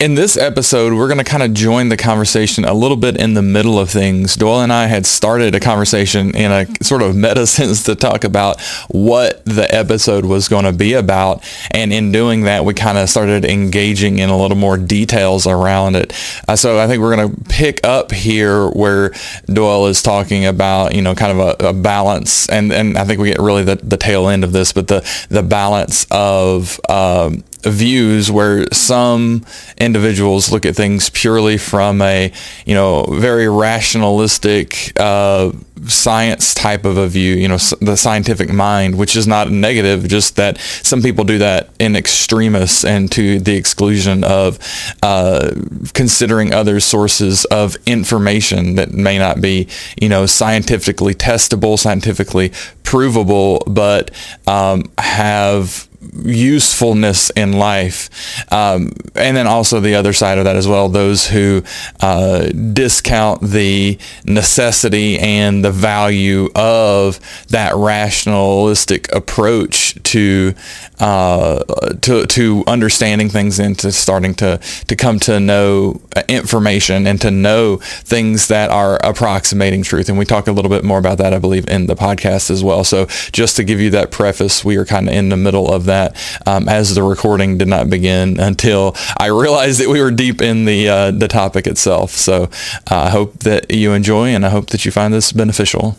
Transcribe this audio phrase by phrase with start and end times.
[0.00, 3.34] In this episode, we're going to kind of join the conversation a little bit in
[3.34, 4.36] the middle of things.
[4.36, 8.22] Doyle and I had started a conversation in a sort of meta sense to talk
[8.22, 11.42] about what the episode was going to be about.
[11.72, 15.96] And in doing that, we kind of started engaging in a little more details around
[15.96, 16.12] it.
[16.46, 19.10] Uh, so I think we're going to pick up here where
[19.46, 22.48] Doyle is talking about, you know, kind of a, a balance.
[22.48, 25.26] And, and I think we get really the, the tail end of this, but the,
[25.28, 29.44] the balance of um, views where some
[29.78, 32.32] individuals look at things purely from a
[32.66, 35.50] you know very rationalistic uh,
[35.86, 40.36] science type of a view you know the scientific mind which is not negative just
[40.36, 44.58] that some people do that in extremists and to the exclusion of
[45.02, 45.50] uh,
[45.94, 49.68] considering other sources of information that may not be
[50.00, 52.52] you know scientifically testable scientifically
[52.82, 54.10] provable but
[54.46, 55.87] um, have
[56.24, 58.10] usefulness in life.
[58.52, 61.62] Um, and then also the other side of that as well, those who
[62.00, 70.54] uh, discount the necessity and the value of that rationalistic approach to
[71.00, 71.62] uh,
[72.00, 77.30] to to understanding things and to starting to to come to know information and to
[77.30, 80.08] know things that are approximating truth.
[80.08, 82.64] And we talk a little bit more about that, I believe, in the podcast as
[82.64, 82.84] well.
[82.84, 85.84] So just to give you that preface, we are kind of in the middle of
[85.84, 85.97] that
[86.46, 90.64] um, as the recording did not begin until I realized that we were deep in
[90.64, 92.10] the uh, the topic itself.
[92.12, 92.44] So
[92.90, 95.96] uh, I hope that you enjoy, and I hope that you find this beneficial.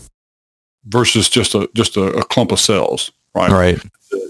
[0.85, 3.51] Versus just a just a, a clump of cells, right?
[3.51, 3.83] Right.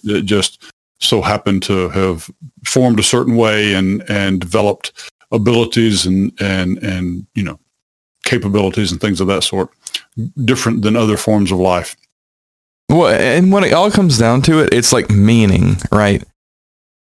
[0.04, 2.30] It just so happened to have
[2.66, 7.60] formed a certain way and and developed abilities and and and you know
[8.26, 9.70] capabilities and things of that sort
[10.44, 11.96] different than other forms of life
[12.90, 16.24] well, and when it all comes down to it, it's like meaning, right?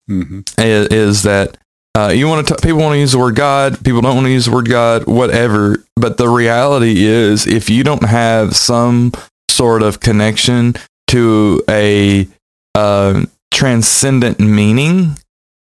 [0.09, 0.41] mm-hmm.
[0.57, 1.57] Is, is that
[1.95, 2.55] uh, you want to?
[2.55, 3.83] People want to use the word God.
[3.83, 5.05] People don't want to use the word God.
[5.05, 5.83] Whatever.
[5.95, 9.11] But the reality is, if you don't have some
[9.49, 10.73] sort of connection
[11.07, 12.27] to a
[12.73, 15.17] uh, transcendent meaning,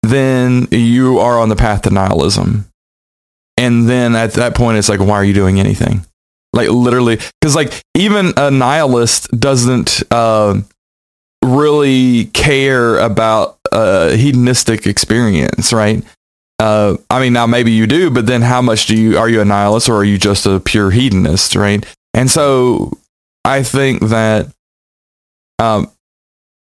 [0.04, 2.66] then you are on the path to nihilism.
[3.58, 6.06] And then at that point, it's like, why are you doing anything?
[6.54, 10.62] Like literally, because like even a nihilist doesn't uh,
[11.44, 16.04] really care about a hedonistic experience, right?
[16.60, 19.42] Uh, I mean, now maybe you do, but then how much do you are you
[19.42, 21.84] a nihilist or are you just a pure hedonist, right?
[22.14, 22.94] And so
[23.44, 24.48] I think that
[25.60, 25.92] um,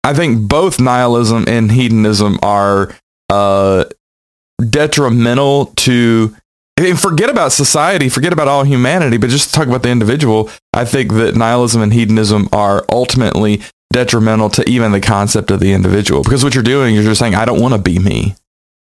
[0.03, 2.95] I think both nihilism and hedonism are
[3.29, 3.85] uh,
[4.69, 6.35] detrimental to
[6.77, 10.49] and forget about society, forget about all humanity, but just talk about the individual.
[10.73, 13.61] I think that nihilism and hedonism are ultimately
[13.91, 17.19] detrimental to even the concept of the individual because what you're doing, is you're just
[17.19, 18.35] saying, I don't want to be me.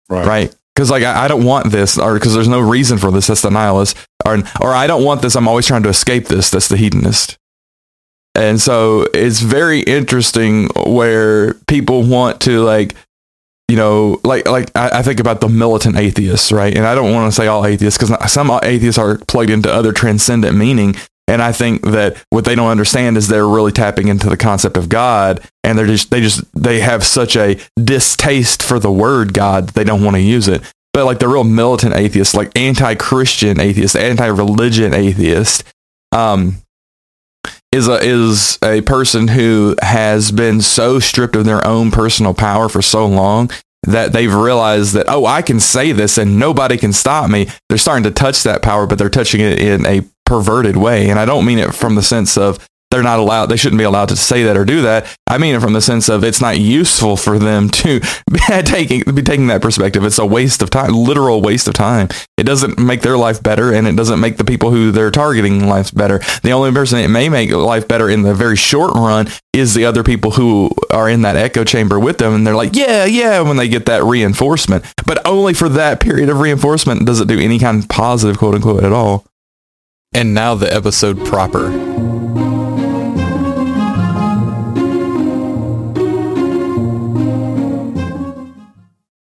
[0.09, 0.57] right Right.
[0.75, 3.29] Because like I, I don't want this, or because there's no reason for this.
[3.29, 3.97] That's the nihilist,
[4.27, 5.37] or or I don't want this.
[5.37, 6.51] I'm always trying to escape this.
[6.51, 7.39] That's the hedonist.
[8.35, 12.97] And so it's very interesting where people want to like
[13.69, 16.77] you know, like like I, I, think about the militant atheists, right?
[16.77, 19.93] And I don't want to say all atheists because some atheists are plugged into other
[19.93, 20.97] transcendent meaning.
[21.27, 24.77] And I think that what they don't understand is they're really tapping into the concept
[24.77, 29.33] of God, and they're just they just they have such a distaste for the word
[29.33, 30.61] God that they don't want to use it.
[30.93, 35.65] But like the real militant atheists, like anti-Christian atheists, anti-religion atheist,
[36.13, 36.59] um,
[37.75, 42.69] is a is a person who has been so stripped of their own personal power
[42.69, 43.51] for so long
[43.83, 47.49] that they've realized that oh I can say this and nobody can stop me.
[47.69, 51.11] They're starting to touch that power, but they're touching it in a perverted way.
[51.11, 52.65] And I don't mean it from the sense of
[52.95, 55.19] they're not allowed they shouldn't be allowed to say that or do that.
[55.27, 57.99] I mean it from the sense of it's not useful for them to
[58.31, 60.05] be taking be taking that perspective.
[60.05, 62.09] It's a waste of time literal waste of time.
[62.39, 65.67] It doesn't make their life better and it doesn't make the people who they're targeting
[65.67, 66.21] life better.
[66.43, 69.87] The only person it may make life better in the very short run is the
[69.87, 73.41] other people who are in that echo chamber with them and they're like yeah yeah
[73.41, 74.85] when they get that reinforcement.
[75.05, 78.55] But only for that period of reinforcement does it do any kind of positive quote
[78.55, 79.27] unquote at all.
[80.13, 81.94] And now the episode proper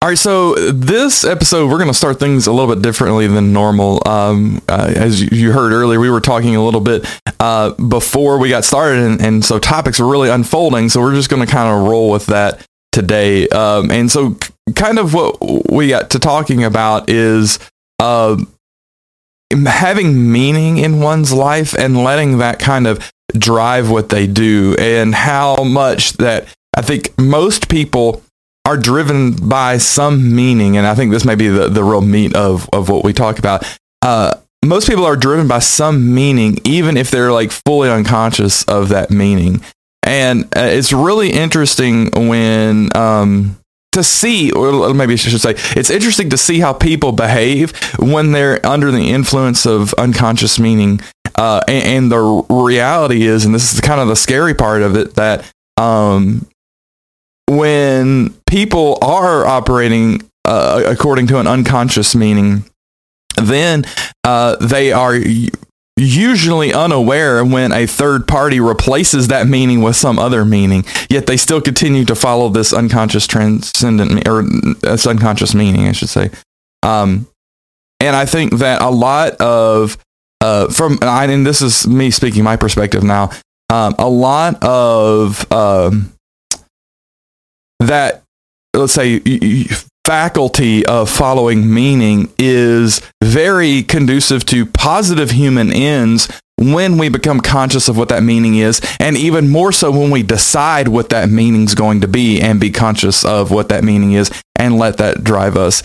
[0.03, 3.53] All right, so this episode we're going to start things a little bit differently than
[3.53, 4.05] normal.
[4.05, 7.07] Um, uh, as you heard earlier, we were talking a little bit
[7.39, 10.89] uh, before we got started, and, and, so topics are really unfolding.
[10.89, 13.47] So we're just going to kind of roll with that today.
[13.47, 14.35] Um, and so,
[14.75, 15.37] kind of what
[15.71, 17.57] we got to talking about is
[17.99, 18.35] uh,
[19.65, 25.15] having meaning in one's life and letting that kind of drive what they do, and
[25.15, 28.21] how much that I think most people
[28.65, 32.35] are driven by some meaning, and I think this may be the, the real meat
[32.35, 33.63] of, of what we talk about.
[34.01, 38.89] Uh, most people are driven by some meaning, even if they're like fully unconscious of
[38.89, 39.61] that meaning.
[40.03, 43.59] And uh, it's really interesting when um,
[43.93, 48.31] to see, or maybe I should say, it's interesting to see how people behave when
[48.31, 50.99] they're under the influence of unconscious meaning.
[51.35, 54.95] Uh, and, and, the reality is, and this is kind of the scary part of
[54.95, 56.47] it, that um,
[57.47, 62.65] when people are operating uh, according to an unconscious meaning,
[63.37, 63.85] then
[64.23, 65.15] uh, they are
[65.95, 71.37] usually unaware when a third party replaces that meaning with some other meaning yet they
[71.37, 74.43] still continue to follow this unconscious transcendent or
[74.81, 76.31] this unconscious meaning i should say.
[76.81, 77.27] Um,
[77.99, 79.97] and i think that a lot of
[80.41, 83.29] uh, from and this is me speaking my perspective now
[83.71, 86.12] um, a lot of um,
[87.89, 88.23] that
[88.73, 89.19] let's say
[90.05, 96.27] faculty of following meaning is very conducive to positive human ends
[96.57, 100.21] when we become conscious of what that meaning is and even more so when we
[100.21, 104.13] decide what that meaning is going to be and be conscious of what that meaning
[104.13, 105.81] is and let that drive us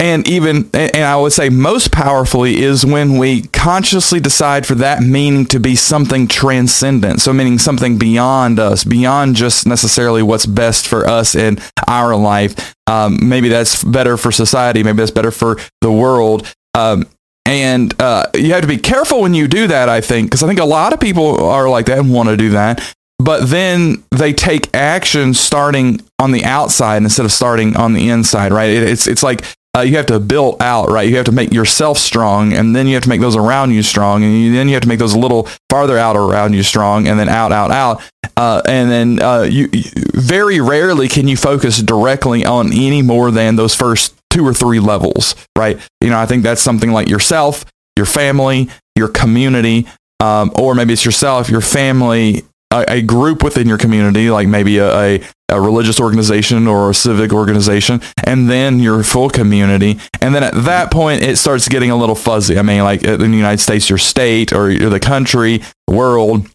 [0.00, 5.02] and even and i would say most powerfully is when we consciously decide for that
[5.02, 7.20] meaning to be something transcendent.
[7.20, 12.74] So meaning something beyond us beyond just necessarily what's best for us in our life.
[12.86, 16.52] Um, maybe that's better for society maybe that's better for the world.
[16.74, 17.06] Um,
[17.44, 20.46] and uh, you have to be careful when you do that i think because i
[20.46, 22.94] think a lot of people are like that and want to do that.
[23.18, 28.52] But then they take action starting on the outside instead of starting on the inside,
[28.52, 28.70] right?
[28.70, 29.44] It, it's it's like
[29.76, 31.08] uh, you have to build out, right?
[31.08, 33.82] You have to make yourself strong, and then you have to make those around you
[33.82, 36.62] strong, and you, then you have to make those a little farther out around you
[36.62, 38.02] strong, and then out, out, out.
[38.36, 39.84] Uh, and then uh, you, you
[40.14, 44.80] very rarely can you focus directly on any more than those first two or three
[44.80, 45.78] levels, right?
[46.00, 47.64] You know, I think that's something like yourself,
[47.96, 49.86] your family, your community,
[50.20, 52.42] um, or maybe it's yourself, your family,
[52.72, 56.94] a, a, group within your community, like maybe a, a, a, religious organization or a
[56.94, 59.98] civic organization, and then your full community.
[60.20, 62.58] And then at that point, it starts getting a little fuzzy.
[62.58, 66.46] I mean, like in the United States, your state or the country, world,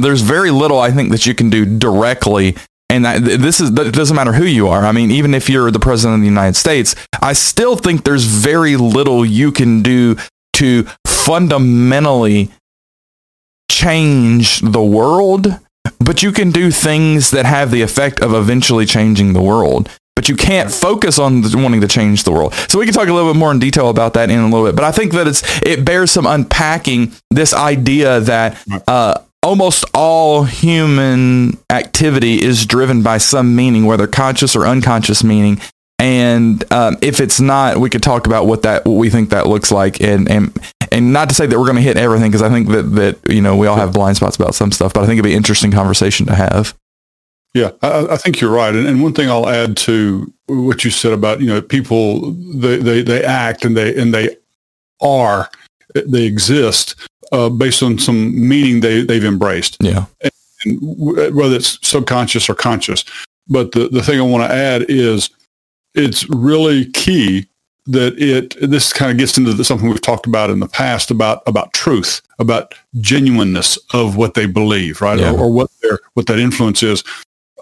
[0.00, 2.56] there's very little I think that you can do directly.
[2.88, 4.84] And that, this is, it doesn't matter who you are.
[4.84, 8.24] I mean, even if you're the president of the United States, I still think there's
[8.24, 10.16] very little you can do
[10.54, 12.50] to fundamentally
[13.70, 15.58] change the world,
[15.98, 19.88] but you can do things that have the effect of eventually changing the world.
[20.14, 22.54] But you can't focus on wanting to change the world.
[22.54, 24.64] So we can talk a little bit more in detail about that in a little
[24.64, 24.74] bit.
[24.74, 30.44] But I think that it's it bears some unpacking this idea that uh, almost all
[30.44, 35.60] human activity is driven by some meaning, whether conscious or unconscious meaning,
[35.98, 39.46] and um, if it's not, we could talk about what that what we think that
[39.46, 40.52] looks like, and and
[40.92, 43.18] and not to say that we're going to hit everything because I think that that
[43.32, 45.32] you know we all have blind spots about some stuff, but I think it'd be
[45.32, 46.76] an interesting conversation to have.
[47.54, 50.90] Yeah, I, I think you're right, and, and one thing I'll add to what you
[50.90, 54.36] said about you know people they they, they act and they and they
[55.00, 55.50] are
[55.94, 56.96] they exist
[57.32, 59.78] uh, based on some meaning they they've embraced.
[59.80, 60.32] Yeah, and,
[60.64, 63.04] and whether it's subconscious or conscious.
[63.48, 65.30] But the the thing I want to add is
[65.94, 67.48] it's really key
[67.86, 71.10] that it this kind of gets into the, something we've talked about in the past
[71.10, 75.32] about about truth about genuineness of what they believe right yeah.
[75.32, 77.04] or, or, what their what that influence is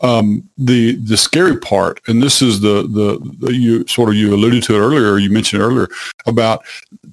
[0.02, 4.34] um, the the scary part and this is the, the, the you sort of you
[4.34, 5.88] alluded to it earlier you mentioned earlier
[6.26, 6.64] about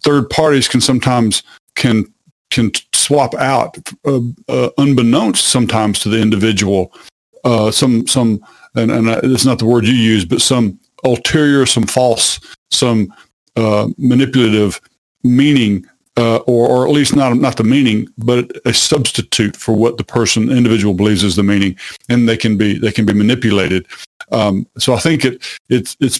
[0.03, 1.43] third parties can sometimes
[1.75, 2.11] can
[2.49, 6.93] can swap out uh, uh, unbeknownst sometimes to the individual
[7.43, 8.43] uh, some some
[8.75, 12.39] and, and it's not the word you use but some ulterior, some false,
[12.71, 13.13] some
[13.55, 14.79] uh, manipulative
[15.23, 15.85] meaning,
[16.17, 20.03] uh, or, or at least not not the meaning, but a substitute for what the
[20.03, 21.75] person individual believes is the meaning,
[22.09, 23.85] and they can be they can be manipulated.
[24.31, 26.19] Um, so I think it it's it's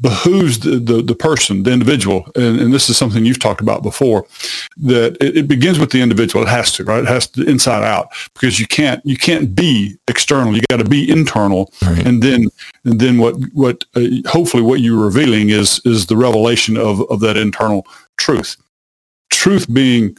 [0.00, 3.82] behooves the, the, the person, the individual, and, and, this is something you've talked about
[3.82, 4.26] before,
[4.76, 6.44] that it, it, begins with the individual.
[6.44, 7.02] It has to, right?
[7.02, 10.54] It has to inside out because you can't you can't be external.
[10.54, 12.06] You got to be internal, right.
[12.06, 12.48] and then
[12.84, 17.20] and then what what uh, hopefully what you're revealing is is the revelation of of
[17.20, 17.86] that internal
[18.16, 18.56] truth.
[19.30, 20.16] Truth being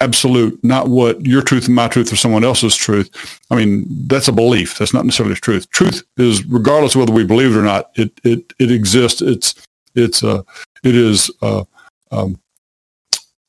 [0.00, 3.10] absolute, not what your truth and my truth or someone else's truth.
[3.50, 4.78] I mean, that's a belief.
[4.78, 5.68] That's not necessarily truth.
[5.70, 9.22] Truth is, regardless of whether we believe it or not, it it it exists.
[9.22, 9.54] It's
[9.94, 10.42] it's uh
[10.84, 11.64] it is uh,
[12.10, 12.38] um,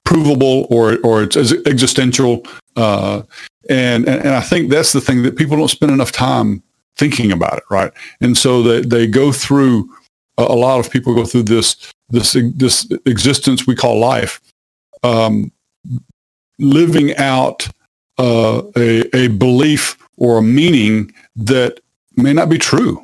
[0.06, 2.44] provable or or it's existential.
[2.76, 3.22] Uh,
[3.70, 6.64] and, and and I think that's the thing that people don't spend enough time
[7.00, 7.94] thinking about it, right?
[8.20, 9.90] And so they, they go through,
[10.38, 11.78] a lot of people go through this,
[12.10, 14.42] this, this existence we call life,
[15.04, 15.50] um,
[16.60, 17.68] living out
[18.18, 21.80] uh, a, a belief or a meaning that
[22.16, 23.02] may not be true,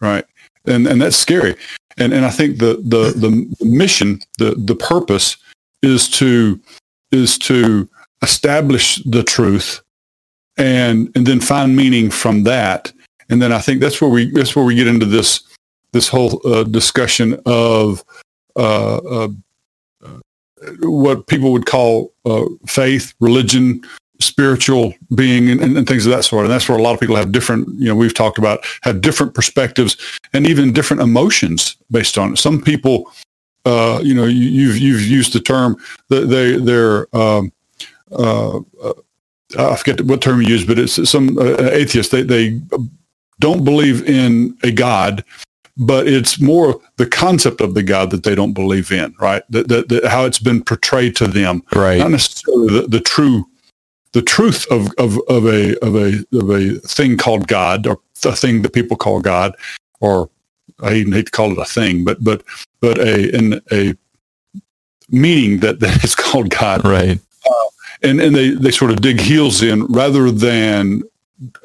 [0.00, 0.24] right?
[0.66, 1.56] And, and that's scary.
[1.98, 5.36] And, and I think the, the, the mission, the, the purpose
[5.82, 6.58] is to,
[7.12, 7.88] is to
[8.22, 9.82] establish the truth
[10.56, 12.92] and, and then find meaning from that
[13.28, 15.42] and then I think that's where we that's where we get into this
[15.92, 18.04] this whole uh, discussion of
[18.56, 19.28] uh, uh,
[20.80, 23.82] what people would call uh, faith, religion,
[24.20, 26.44] spiritual being, and, and, things of that sort.
[26.44, 27.68] And that's where a lot of people have different.
[27.78, 29.96] You know, we've talked about have different perspectives
[30.32, 32.36] and even different emotions based on it.
[32.36, 33.10] Some people,
[33.64, 35.76] uh, you know, you, have you've used the term
[36.08, 37.52] that they they're um,
[38.12, 38.60] uh,
[39.58, 42.12] I forget what term you use, but it's some atheists.
[42.12, 42.60] They they
[43.40, 45.24] don't believe in a God,
[45.76, 49.42] but it's more the concept of the God that they don't believe in, right?
[49.50, 51.98] That, that, that how it's been portrayed to them, right?
[51.98, 53.44] Not necessarily the, the true,
[54.12, 58.36] the truth of, of, of a of a of a thing called God, or a
[58.36, 59.56] thing that people call God,
[60.00, 60.30] or
[60.80, 62.44] I even hate to call it a thing, but but
[62.80, 63.96] but a in a
[65.10, 67.18] meaning that, that is called God, right?
[67.44, 67.64] Uh,
[68.02, 71.02] and and they they sort of dig heels in rather than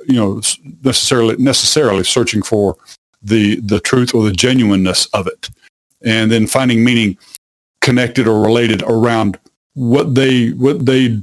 [0.08, 0.42] you know
[0.84, 2.75] necessarily necessarily searching for
[3.22, 5.50] the the truth or the genuineness of it.
[6.04, 7.18] And then finding meaning
[7.82, 9.40] connected or related around
[9.74, 11.22] what they what they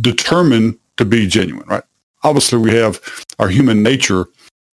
[0.00, 1.84] determine to be genuine right?
[2.24, 3.00] Obviously we have
[3.38, 4.26] our human nature.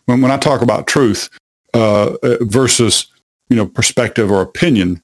[0.06, 1.30] When, when i talk about truth
[1.74, 3.08] uh, uh versus
[3.50, 5.02] you know perspective or opinion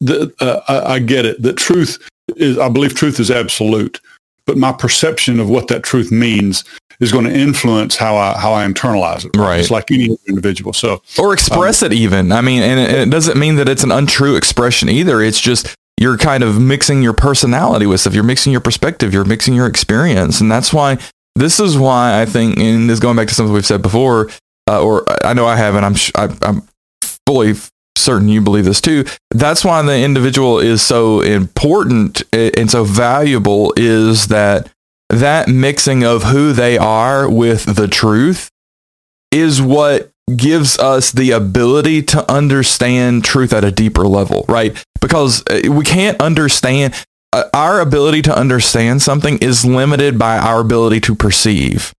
[0.00, 1.42] the, uh, I, I get it.
[1.42, 1.98] That truth
[2.36, 4.00] is i believe truth is absolute
[4.46, 6.64] but my perception of what that truth means
[7.00, 9.36] is going to influence how I how I internalize it.
[9.36, 9.60] Right.
[9.60, 10.72] It's like any individual.
[10.72, 12.30] So or express um, it even.
[12.32, 15.20] I mean, and it, it doesn't mean that it's an untrue expression either.
[15.20, 18.14] It's just you're kind of mixing your personality with stuff.
[18.14, 19.12] You're mixing your perspective.
[19.12, 20.98] You're mixing your experience, and that's why
[21.34, 24.30] this is why I think, and this going back to something we've said before,
[24.68, 25.84] uh, or I know I haven't.
[25.84, 26.62] I'm I, I'm
[27.26, 27.54] fully
[27.96, 29.04] certain you believe this too.
[29.30, 33.72] That's why the individual is so important and so valuable.
[33.76, 34.70] Is that
[35.10, 38.50] that mixing of who they are with the truth
[39.30, 44.82] is what gives us the ability to understand truth at a deeper level, right?
[45.00, 46.94] Because uh, we can't understand
[47.32, 51.92] uh, our ability to understand something is limited by our ability to perceive.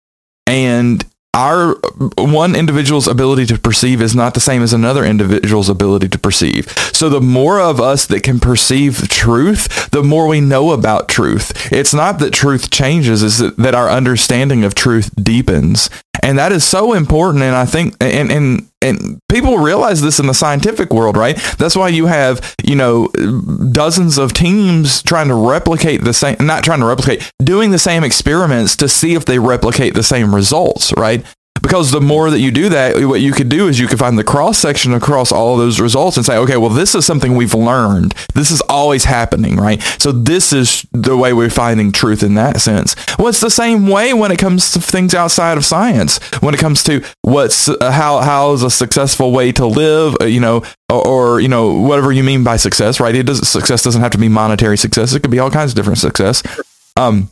[0.48, 1.76] And our
[2.18, 6.70] one individual's ability to perceive is not the same as another individual's ability to perceive.
[6.92, 11.72] So the more of us that can perceive truth, the more we know about truth.
[11.72, 15.90] It's not that truth changes, it's that our understanding of truth deepens.
[16.24, 17.44] And that is so important.
[17.44, 21.36] And I think, and, and, and people realize this in the scientific world, right?
[21.58, 23.08] That's why you have, you know,
[23.72, 28.04] dozens of teams trying to replicate the same, not trying to replicate, doing the same
[28.04, 31.26] experiments to see if they replicate the same results, right?
[31.62, 34.18] Because the more that you do that, what you could do is you could find
[34.18, 37.54] the cross section across all those results and say, okay, well, this is something we've
[37.54, 38.14] learned.
[38.34, 39.82] This is always happening, right?
[40.00, 42.96] So this is the way we're finding truth in that sense.
[43.18, 46.20] Well, it's the same way when it comes to things outside of science.
[46.42, 50.26] When it comes to what's uh, how how is a successful way to live, uh,
[50.26, 53.16] you know, or, or, you know whatever you mean by success, right?
[53.16, 55.14] It does success doesn't have to be monetary success.
[55.14, 56.44] It could be all kinds of different success.
[56.96, 57.30] Um,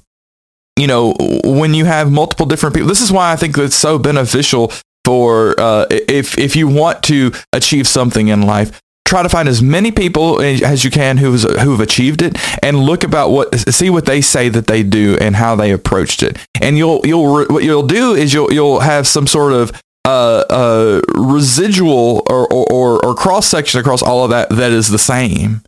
[0.79, 3.97] you know, when you have multiple different people, this is why I think it's so
[3.97, 4.71] beneficial
[5.05, 9.61] for uh, if if you want to achieve something in life, try to find as
[9.61, 14.05] many people as you can who's who've achieved it and look about what see what
[14.05, 16.37] they say that they do and how they approached it.
[16.61, 19.71] And you'll you'll what you'll do is you'll you'll have some sort of
[20.05, 24.97] uh, uh, residual or, or, or cross section across all of that that is the
[24.97, 25.61] same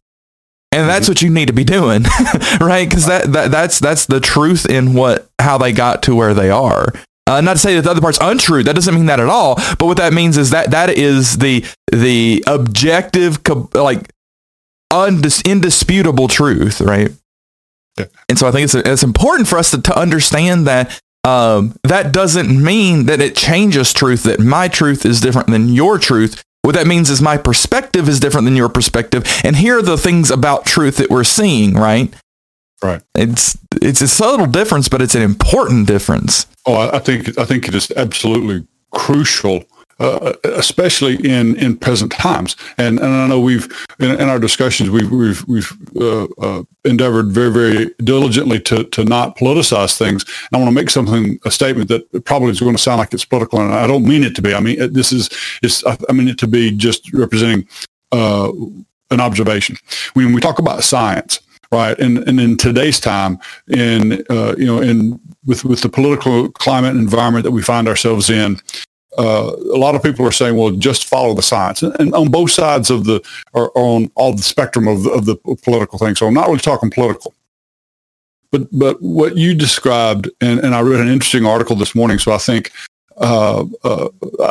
[0.71, 2.03] and that's what you need to be doing
[2.61, 2.87] right?
[2.87, 6.49] Because that, that that's that's the truth in what how they got to where they
[6.49, 6.93] are.
[7.27, 9.55] Uh, not to say that the other part's untrue that doesn't mean that at all
[9.77, 13.39] but what that means is that that is the the objective
[13.73, 14.11] like
[14.91, 17.11] undis- indisputable truth right?
[17.97, 18.05] Yeah.
[18.27, 22.11] and so i think it's it's important for us to, to understand that um, that
[22.11, 26.75] doesn't mean that it changes truth that my truth is different than your truth what
[26.75, 29.25] that means is my perspective is different than your perspective.
[29.43, 32.13] And here are the things about truth that we're seeing, right?
[32.83, 33.01] Right.
[33.15, 36.47] It's it's a subtle difference, but it's an important difference.
[36.65, 39.63] Oh, I think I think it is absolutely crucial
[40.01, 42.55] uh, especially in, in present times.
[42.77, 43.67] And, and I know we've
[43.99, 49.05] in, in our discussions we've we've, we've uh, uh, endeavored very very diligently to, to
[49.05, 50.23] not politicize things.
[50.23, 53.13] And I want to make something a statement that probably is going to sound like
[53.13, 54.55] it's political, and I don't mean it to be.
[54.55, 55.29] I mean this is
[55.61, 57.67] is I mean it to be just representing
[58.11, 58.51] uh,
[59.11, 59.77] an observation.
[60.13, 61.39] When we talk about science,
[61.71, 66.49] right, and, and in today's time, in uh, you know, in with with the political
[66.51, 68.59] climate and environment that we find ourselves in,
[69.17, 71.83] uh, a lot of people are saying, well, just follow the science.
[71.83, 73.21] And on both sides of the,
[73.53, 76.15] or on all the spectrum of the, of the political thing.
[76.15, 77.33] So I'm not really talking political.
[78.51, 82.31] But, but what you described, and, and I read an interesting article this morning, so
[82.31, 82.71] I think
[83.17, 84.07] uh, uh,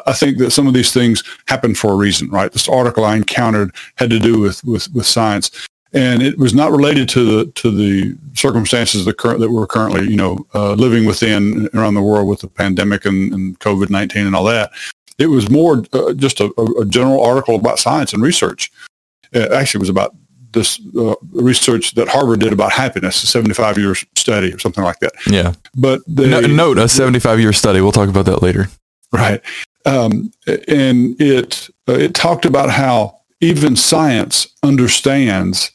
[0.07, 2.53] I think that some of these things happen for a reason, right?
[2.53, 5.51] This article I encountered had to do with, with, with science
[5.93, 10.09] and it was not related to the to the circumstances that, current, that we're currently
[10.09, 14.27] you know uh, living within around the world with the pandemic and, and COVID nineteen
[14.27, 14.71] and all that.
[15.19, 18.73] It was more uh, just a, a, general article about science and research.
[19.33, 20.15] It actually, was about
[20.53, 25.01] this uh, research that Harvard did about happiness, a seventy-five year study or something like
[25.01, 25.13] that.
[25.27, 27.81] Yeah, but they, no, note a seventy-five year study.
[27.81, 28.69] We'll talk about that later.
[29.13, 29.43] Right,
[29.87, 35.73] um, and it uh, it talked about how even science understands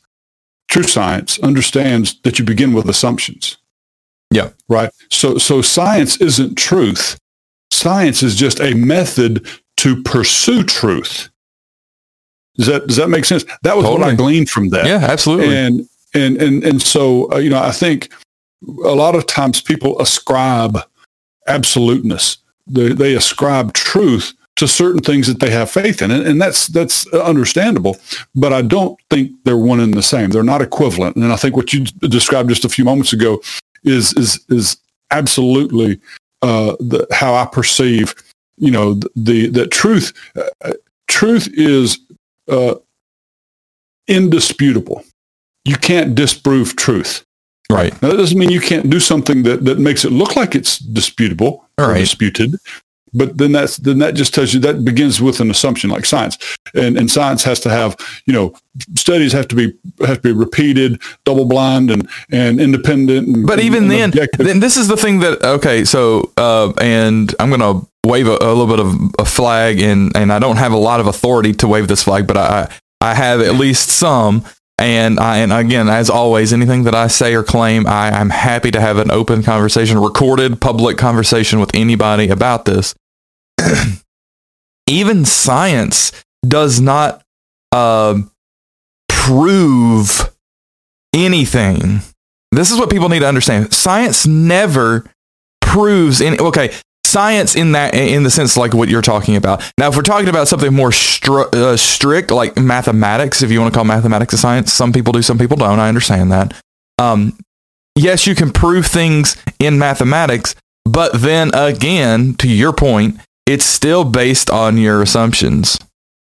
[0.68, 3.58] true science understands that you begin with assumptions.
[4.32, 4.50] Yeah.
[4.68, 4.90] Right.
[5.10, 7.18] So, so science isn't truth.
[7.72, 11.30] Science is just a method to pursue truth.
[12.56, 13.44] Does that, does that make sense?
[13.64, 14.02] That was totally.
[14.02, 14.86] what I gleaned from that.
[14.86, 15.56] Yeah, absolutely.
[15.56, 18.12] And, and, and, and so, uh, you know, I think
[18.84, 20.80] a lot of times people ascribe
[21.48, 22.38] absoluteness.
[22.66, 26.68] They, they ascribe truth to certain things that they have faith in, and, and that's
[26.68, 27.98] that's understandable.
[28.36, 30.30] But I don't think they're one and the same.
[30.30, 31.16] They're not equivalent.
[31.16, 33.42] And I think what you described just a few moments ago
[33.84, 34.78] is is is
[35.12, 36.00] absolutely
[36.42, 38.16] uh, the, how I perceive.
[38.58, 40.14] You know, the the, the truth.
[40.64, 40.74] Uh,
[41.08, 42.00] truth is
[42.50, 42.76] uh,
[44.08, 45.04] indisputable.
[45.66, 47.26] You can't disprove truth.
[47.72, 48.00] Right.
[48.02, 50.78] Now, that doesn't mean you can't do something that, that makes it look like it's
[50.78, 52.56] disputable or disputed
[53.16, 56.38] but then that's then that just tells you that begins with an assumption like science.
[56.74, 57.96] And and science has to have
[58.26, 58.54] you know
[58.96, 59.74] studies have to be
[60.06, 64.60] have to be repeated double blind and and independent and, but even and then then
[64.60, 68.68] this is the thing that okay so uh, and i'm gonna wave a, a, little
[68.68, 71.88] bit of a flag and and i don't have a lot of authority to wave
[71.88, 72.70] this flag but i
[73.02, 74.44] i have at least some.
[74.78, 78.72] And I, and again, as always, anything that I say or claim, I, I'm happy
[78.72, 82.94] to have an open conversation, recorded public conversation with anybody about this.
[84.90, 86.12] even science
[86.48, 87.24] does not
[87.72, 88.20] uh,
[89.10, 90.32] prove
[91.14, 92.02] anything.
[92.52, 93.74] This is what people need to understand.
[93.74, 95.06] Science never
[95.62, 96.38] proves any.
[96.40, 96.72] Okay,
[97.04, 99.64] science in that in the sense like what you're talking about.
[99.78, 103.74] Now, if we're talking about something more stri- uh, strict, like mathematics, if you want
[103.74, 105.80] to call mathematics a science, some people do, some people don't.
[105.80, 106.54] I understand that.
[107.00, 107.38] Um,
[107.96, 114.04] yes, you can prove things in mathematics, but then again, to your point, it's still
[114.04, 115.78] based on your assumptions.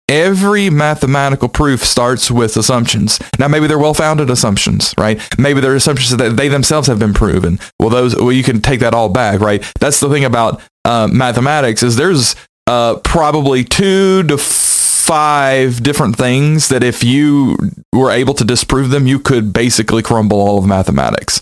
[0.08, 3.18] Every mathematical proof starts with assumptions.
[3.40, 5.20] Now, maybe they're well-founded assumptions, right?
[5.36, 7.58] Maybe they're assumptions that they themselves have been proven.
[7.80, 9.64] Well, those, well, you can take that all back, right?
[9.80, 12.36] That's the thing about uh, mathematics is there's
[12.68, 17.56] uh, probably two to five different things that if you
[17.92, 21.40] were able to disprove them, you could basically crumble all of mathematics.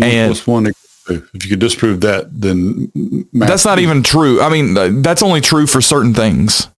[0.00, 0.66] And one
[1.10, 4.40] if you could disprove that, then that's not even true.
[4.40, 6.68] I mean, that's only true for certain things.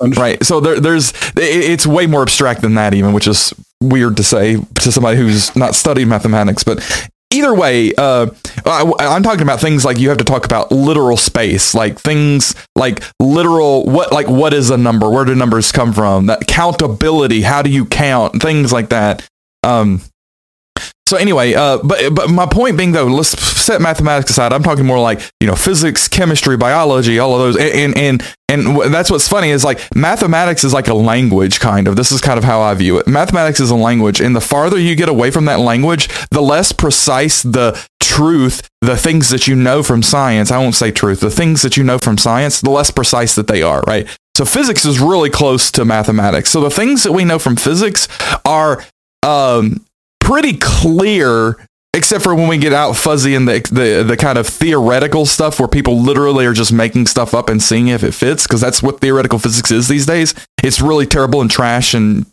[0.00, 0.42] Right.
[0.44, 4.56] So there, there's, it's way more abstract than that even, which is weird to say
[4.76, 6.62] to somebody who's not studied mathematics.
[6.62, 8.28] But either way, uh,
[8.64, 12.54] I, I'm talking about things like you have to talk about literal space, like things
[12.76, 15.10] like literal, what, like what is a number?
[15.10, 16.26] Where do numbers come from?
[16.26, 17.42] That countability.
[17.42, 18.40] How do you count?
[18.40, 19.28] Things like that.
[19.64, 20.00] Um,
[21.08, 24.52] so anyway, uh, but but my point being though, let's set mathematics aside.
[24.52, 28.92] I'm talking more like you know physics, chemistry, biology, all of those, and and and,
[28.92, 31.96] that's what's funny is like mathematics is like a language kind of.
[31.96, 33.06] This is kind of how I view it.
[33.06, 36.72] Mathematics is a language, and the farther you get away from that language, the less
[36.72, 40.50] precise the truth, the things that you know from science.
[40.50, 41.20] I won't say truth.
[41.20, 43.80] The things that you know from science, the less precise that they are.
[43.86, 44.06] Right.
[44.36, 46.50] So physics is really close to mathematics.
[46.50, 48.08] So the things that we know from physics
[48.44, 48.84] are
[49.22, 49.84] um,
[50.28, 51.56] pretty clear
[51.94, 55.58] except for when we get out fuzzy in the, the the kind of theoretical stuff
[55.58, 58.82] where people literally are just making stuff up and seeing if it fits because that's
[58.82, 60.34] what theoretical physics is these days.
[60.62, 62.26] It's really terrible and trash and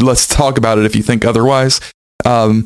[0.00, 1.80] let's talk about it if you think otherwise.
[2.24, 2.64] Um,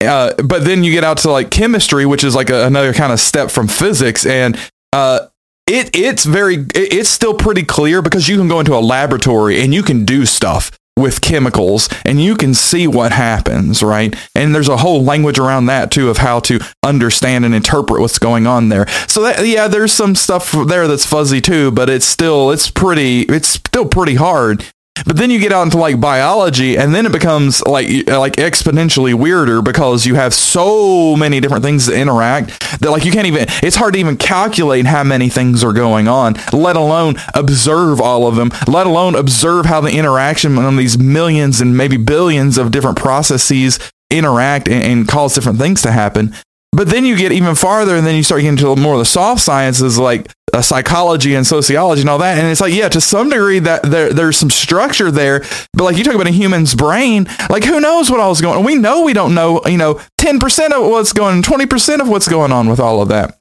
[0.00, 3.12] uh, but then you get out to like chemistry which is like a, another kind
[3.12, 4.56] of step from physics and
[4.92, 5.26] uh,
[5.66, 9.74] it it's very it's still pretty clear because you can go into a laboratory and
[9.74, 14.14] you can do stuff with chemicals and you can see what happens, right?
[14.34, 18.18] And there's a whole language around that too of how to understand and interpret what's
[18.18, 18.88] going on there.
[19.06, 23.22] So that yeah, there's some stuff there that's fuzzy too, but it's still it's pretty
[23.22, 24.64] it's still pretty hard
[25.04, 28.34] but then you get out into like biology and then it becomes like uh, like
[28.36, 32.48] exponentially weirder because you have so many different things that interact
[32.80, 36.08] that like you can't even it's hard to even calculate how many things are going
[36.08, 40.98] on, let alone observe all of them, let alone observe how the interaction on these
[40.98, 43.78] millions and maybe billions of different processes
[44.10, 46.34] interact and, and cause different things to happen.
[46.76, 49.06] But then you get even farther and then you start getting into more of the
[49.06, 52.36] soft sciences like uh, psychology and sociology and all that.
[52.36, 55.40] And it's like, yeah, to some degree that there, there's some structure there.
[55.72, 58.58] But like you talk about a human's brain, like who knows what all is going
[58.58, 58.64] on?
[58.64, 62.52] We know we don't know, you know, 10% of what's going 20% of what's going
[62.52, 63.38] on with all of that.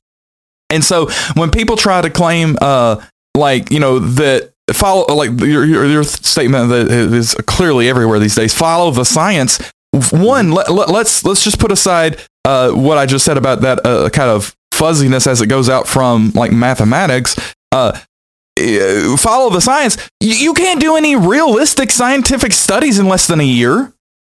[0.70, 3.04] And so when people try to claim, uh,
[3.36, 8.36] like, you know, that follow, like your, your, your statement that is clearly everywhere these
[8.36, 9.60] days, follow the science.
[10.12, 13.86] One, let, let, let's, let's just put aside uh, what I just said about that
[13.86, 17.36] uh, kind of fuzziness as it goes out from like mathematics.
[17.72, 18.00] Uh,
[18.58, 19.98] eh, follow the science.
[20.20, 23.92] You can't do any realistic scientific studies in less than a year.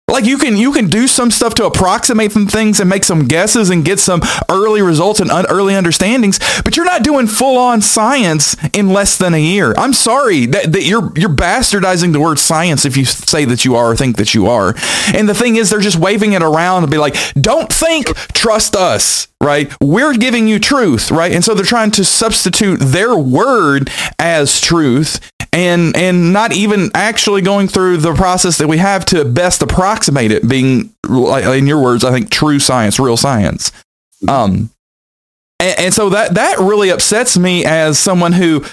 [0.08, 3.26] Like you can you can do some stuff to approximate some things and make some
[3.26, 7.58] guesses and get some early results and un- early understandings, but you're not doing full
[7.58, 9.74] on science in less than a year.
[9.76, 13.74] I'm sorry that, that you're you're bastardizing the word science if you say that you
[13.74, 14.76] are or think that you are.
[15.12, 18.76] And the thing is, they're just waving it around and be like, "Don't think, trust
[18.76, 19.72] us." Right?
[19.80, 21.30] We're giving you truth, right?
[21.30, 25.20] And so they're trying to substitute their word as truth
[25.56, 30.30] and and not even actually going through the process that we have to best approximate
[30.30, 33.72] it being in your words i think true science real science
[34.28, 34.70] um
[35.58, 38.64] and, and so that that really upsets me as someone who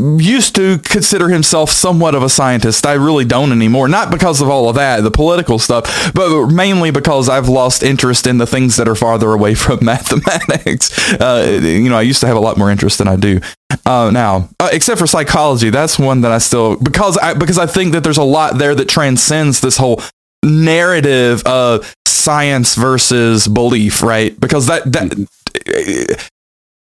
[0.00, 2.86] used to consider himself somewhat of a scientist.
[2.86, 3.88] I really don't anymore.
[3.88, 8.26] Not because of all of that, the political stuff, but mainly because I've lost interest
[8.26, 10.96] in the things that are farther away from mathematics.
[11.14, 13.40] Uh, you know, I used to have a lot more interest than I do
[13.86, 15.70] uh, now, uh, except for psychology.
[15.70, 18.74] That's one that I still because I because I think that there's a lot there
[18.74, 20.00] that transcends this whole
[20.44, 24.38] narrative of science versus belief, right?
[24.38, 26.28] Because that that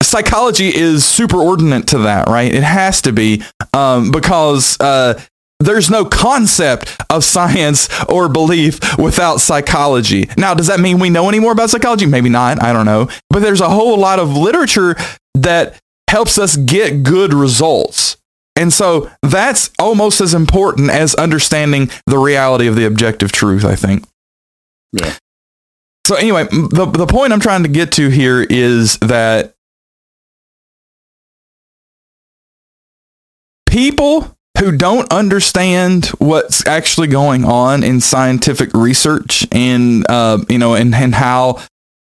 [0.01, 2.53] psychology is superordinate to that, right?
[2.53, 5.21] It has to be um, because uh,
[5.59, 10.29] there's no concept of science or belief without psychology.
[10.37, 12.05] Now, does that mean we know any more about psychology?
[12.05, 12.63] Maybe not.
[12.63, 13.09] I don't know.
[13.29, 14.95] But there's a whole lot of literature
[15.35, 18.17] that helps us get good results.
[18.55, 23.75] And so that's almost as important as understanding the reality of the objective truth, I
[23.75, 24.05] think.
[24.91, 25.13] Yeah.
[26.05, 29.53] So anyway, the the point I'm trying to get to here is that
[33.69, 40.73] people who don't understand what's actually going on in scientific research and uh, you know
[40.73, 41.61] and, and how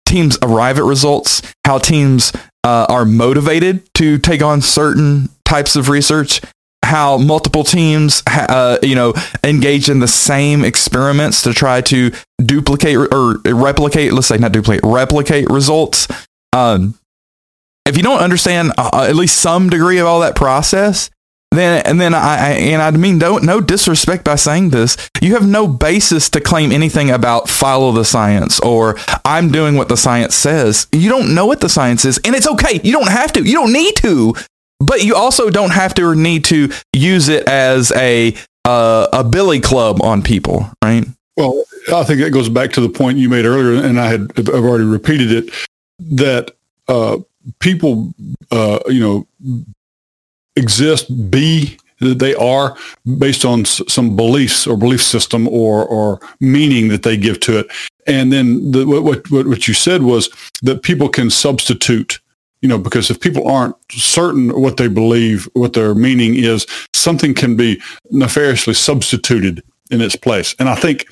[0.05, 5.89] teams arrive at results how teams uh, are motivated to take on certain types of
[5.89, 6.41] research
[6.83, 9.13] how multiple teams uh, you know
[9.43, 12.11] engage in the same experiments to try to
[12.43, 16.07] duplicate or replicate let's say not duplicate replicate results.
[16.51, 16.95] Um,
[17.85, 21.09] if you don't understand uh, at least some degree of all that process
[21.57, 24.97] then and then I, I and I mean no no disrespect by saying this.
[25.21, 29.89] You have no basis to claim anything about follow the science or I'm doing what
[29.89, 30.87] the science says.
[30.91, 32.79] You don't know what the science is, and it's okay.
[32.83, 33.43] You don't have to.
[33.43, 34.35] You don't need to.
[34.79, 38.35] But you also don't have to or need to use it as a
[38.65, 41.05] uh, a billy club on people, right?
[41.37, 41.63] Well,
[41.93, 44.49] I think that goes back to the point you made earlier, and I had I've
[44.49, 45.53] already repeated it
[45.99, 46.51] that
[46.87, 47.17] uh,
[47.59, 48.13] people,
[48.51, 49.65] uh, you know,
[50.55, 52.75] exist, be that they are
[53.17, 57.67] based on some beliefs or belief system or, or meaning that they give to it.
[58.05, 60.29] And then the, what, what, what you said was
[60.63, 62.19] that people can substitute,
[62.61, 67.33] you know, because if people aren't certain what they believe, what their meaning is, something
[67.33, 70.55] can be nefariously substituted in its place.
[70.59, 71.05] And I think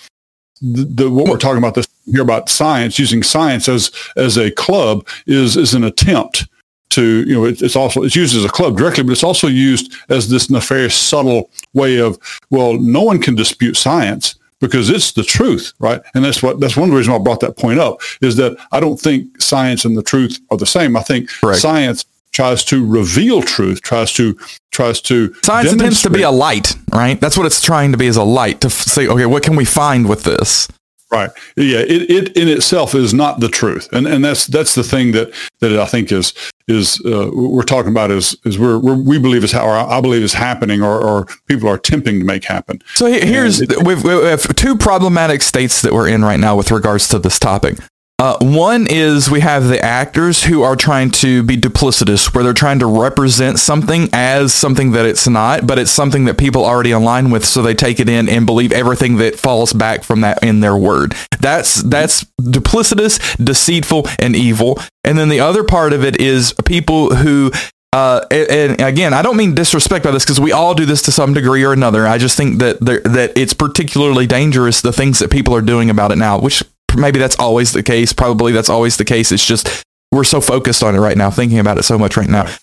[0.61, 4.51] the, the, what we're talking about this here about science, using science as as a
[4.51, 6.47] club, is is an attempt
[6.91, 9.93] to, you know, it's also, it's used as a club directly, but it's also used
[10.09, 12.17] as this nefarious, subtle way of,
[12.49, 16.01] well, no one can dispute science because it's the truth, right?
[16.13, 18.35] And that's what, that's one of the reasons why I brought that point up is
[18.37, 20.95] that I don't think science and the truth are the same.
[20.95, 24.37] I think science tries to reveal truth, tries to,
[24.71, 27.19] tries to Science attempts to be a light, right?
[27.19, 29.55] That's what it's trying to be is a light to f- say, okay, what can
[29.55, 30.67] we find with this?
[31.11, 31.29] Right.
[31.57, 31.79] Yeah.
[31.79, 35.33] It, it in itself is not the truth, and and that's that's the thing that
[35.59, 36.33] that I think is
[36.67, 39.99] is uh, we're talking about is is we're, we're we believe is how or I
[39.99, 42.81] believe is happening, or, or people are attempting to make happen.
[42.95, 46.71] So here's it, we've, we have two problematic states that we're in right now with
[46.71, 47.77] regards to this topic.
[48.21, 52.53] Uh, one is we have the actors who are trying to be duplicitous, where they're
[52.53, 56.91] trying to represent something as something that it's not, but it's something that people already
[56.91, 60.43] align with, so they take it in and believe everything that falls back from that
[60.43, 61.15] in their word.
[61.39, 64.77] That's that's duplicitous, deceitful, and evil.
[65.03, 67.51] And then the other part of it is people who
[67.93, 71.11] uh, and, again, I don't mean disrespect by this because we all do this to
[71.11, 72.07] some degree or another.
[72.07, 76.11] I just think that that it's particularly dangerous the things that people are doing about
[76.11, 76.63] it now, which
[76.95, 78.13] maybe that's always the case.
[78.13, 79.31] Probably that's always the case.
[79.31, 82.29] It's just we're so focused on it right now, thinking about it so much right
[82.29, 82.53] now.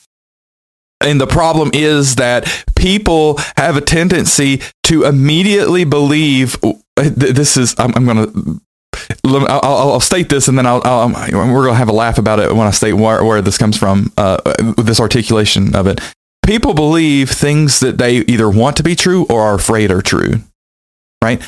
[1.01, 6.57] And the problem is that people have a tendency to immediately believe
[6.97, 8.61] this is, I'm, I'm going to,
[9.25, 12.53] I'll, I'll, state this and then I'll, I'll, we're to have a laugh about it
[12.53, 14.39] when I state where, where this comes from, uh,
[14.77, 16.01] this articulation of it.
[16.45, 20.43] People believe things that they either want to be true or are afraid are true,
[21.23, 21.41] right?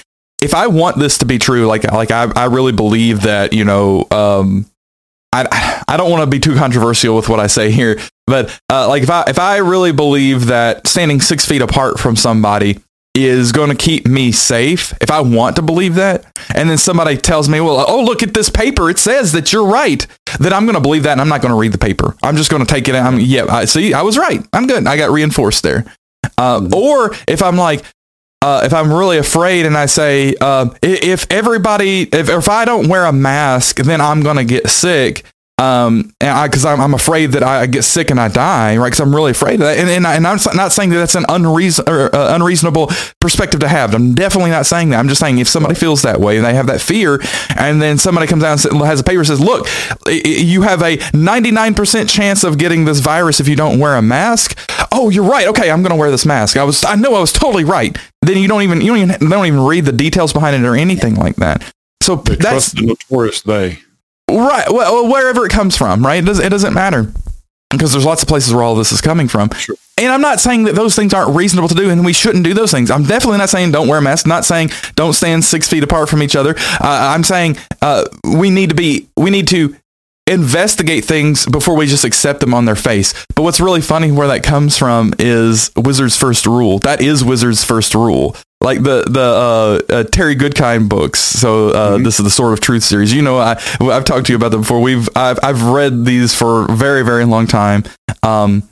[0.42, 3.64] If I want this to be true, like like I, I really believe that you
[3.64, 4.66] know um,
[5.32, 8.88] I I don't want to be too controversial with what I say here, but uh,
[8.88, 12.78] like if I if I really believe that standing six feet apart from somebody
[13.14, 16.24] is going to keep me safe, if I want to believe that,
[16.54, 19.66] and then somebody tells me, well, oh look at this paper, it says that you're
[19.66, 20.06] right,
[20.38, 22.16] then I'm going to believe that, and I'm not going to read the paper.
[22.22, 22.94] I'm just going to take it.
[22.94, 24.46] I'm yeah, I see, I was right.
[24.52, 24.86] I'm good.
[24.86, 25.84] I got reinforced there.
[26.38, 27.84] Uh, or if I'm like,
[28.42, 32.88] uh, if I'm really afraid and I say, uh, if everybody, if, if I don't
[32.88, 35.24] wear a mask, then I'm going to get sick,
[35.60, 38.86] um, and because I'm, I'm afraid that I get sick and I die, right?
[38.86, 39.76] Because I'm really afraid of that.
[39.76, 43.68] And, and, I, am not saying that that's an unreason, or, uh, unreasonable perspective to
[43.68, 43.94] have.
[43.94, 44.98] I'm definitely not saying that.
[44.98, 47.20] I'm just saying if somebody feels that way and they have that fear,
[47.58, 49.68] and then somebody comes out and has a paper says, "Look,
[50.08, 54.58] you have a 99% chance of getting this virus if you don't wear a mask."
[54.92, 55.46] Oh, you're right.
[55.48, 56.56] Okay, I'm going to wear this mask.
[56.56, 57.98] I was, I know I was totally right.
[58.22, 60.74] Then you don't even, you don't even, don't even read the details behind it or
[60.74, 61.70] anything like that.
[62.02, 63.80] So they that's the notorious they.
[64.38, 64.70] Right.
[64.70, 66.22] Well, wherever it comes from, right?
[66.22, 67.12] It, does, it doesn't matter
[67.70, 69.50] because there's lots of places where all this is coming from.
[69.50, 69.76] Sure.
[69.96, 72.54] And I'm not saying that those things aren't reasonable to do and we shouldn't do
[72.54, 72.90] those things.
[72.90, 76.08] I'm definitely not saying don't wear a mask, not saying don't stand six feet apart
[76.08, 76.54] from each other.
[76.56, 79.76] Uh, I'm saying uh, we need to be, we need to
[80.26, 83.26] investigate things before we just accept them on their face.
[83.34, 86.78] But what's really funny where that comes from is Wizard's first rule.
[86.78, 91.20] That is Wizard's first rule like the the uh, uh, Terry Goodkind books.
[91.20, 92.04] So uh, mm-hmm.
[92.04, 93.12] this is the Sword of Truth series.
[93.12, 94.80] You know, I I've talked to you about them before.
[94.80, 97.84] We've I've I've read these for a very very long time.
[98.22, 98.64] Um,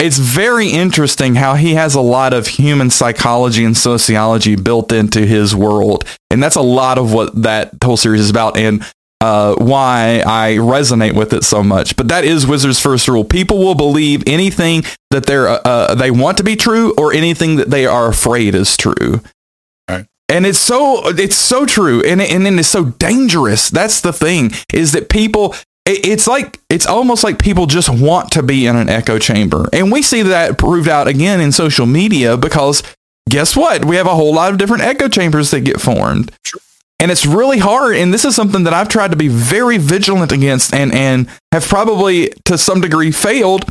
[0.00, 5.26] it's very interesting how he has a lot of human psychology and sociology built into
[5.26, 8.56] his world, and that's a lot of what that whole series is about.
[8.56, 8.84] And
[9.20, 11.96] uh, why I resonate with it so much.
[11.96, 13.24] But that is Wizard's first rule.
[13.24, 17.56] People will believe anything that they're uh, uh, they want to be true or anything
[17.56, 19.20] that they are afraid is true.
[19.88, 20.06] Right.
[20.28, 23.68] And it's so it's so true, and and then it's so dangerous.
[23.68, 25.54] That's the thing is that people.
[25.86, 29.90] it's like it's almost like people just want to be in an echo chamber, and
[29.90, 32.82] we see that proved out again in social media because
[33.28, 33.84] guess what?
[33.84, 36.32] We have a whole lot of different echo chambers that get formed.
[36.44, 36.60] Sure.
[37.00, 37.96] And it's really hard.
[37.96, 41.66] And this is something that I've tried to be very vigilant against and, and have
[41.66, 43.64] probably to some degree failed.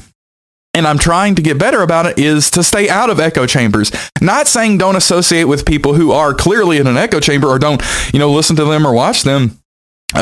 [0.74, 3.92] And I'm trying to get better about it is to stay out of echo chambers.
[4.20, 7.82] Not saying don't associate with people who are clearly in an echo chamber or don't,
[8.12, 9.60] you know, listen to them or watch them,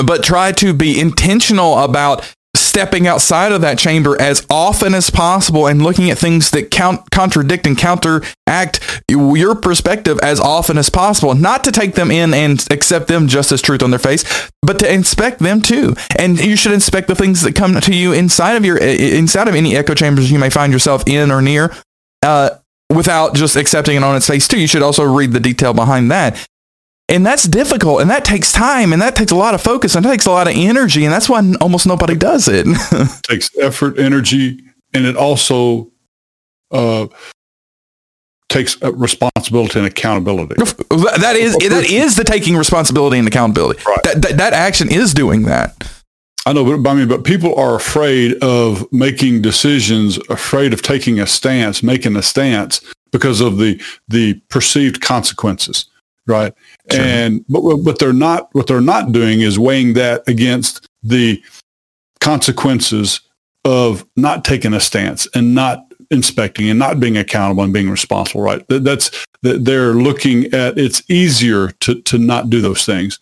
[0.06, 2.36] but try to be intentional about
[2.78, 7.10] stepping outside of that chamber as often as possible and looking at things that count,
[7.10, 11.34] contradict and counteract your perspective as often as possible.
[11.34, 14.24] Not to take them in and accept them just as truth on their face,
[14.62, 15.96] but to inspect them too.
[16.20, 19.56] And you should inspect the things that come to you inside of your inside of
[19.56, 21.74] any echo chambers you may find yourself in or near.
[22.22, 22.52] Uh,
[22.94, 24.60] without just accepting it on its face too.
[24.60, 26.48] You should also read the detail behind that.
[27.10, 30.06] And that's difficult and that takes time and that takes a lot of focus and
[30.06, 31.06] takes a lot of energy.
[31.06, 32.66] And that's why almost nobody does it.
[32.68, 34.60] it takes effort, energy,
[34.94, 35.90] and it also
[36.72, 37.08] uh,
[38.50, 40.56] takes responsibility and accountability.
[40.56, 43.82] That is that is the taking responsibility and accountability.
[43.88, 44.04] Right.
[44.04, 45.76] That, that, that action is doing that.
[46.46, 51.20] I know, but I mean, but people are afraid of making decisions, afraid of taking
[51.20, 55.86] a stance, making a stance because of the the perceived consequences
[56.28, 56.54] right?
[56.92, 57.02] Sure.
[57.02, 61.42] And but what they're not what they're not doing is weighing that against the
[62.20, 63.22] consequences
[63.66, 68.42] of not taking a stance and not inspecting and not being accountable and being responsible
[68.42, 73.20] right that's that they're looking at it's easier to, to not do those things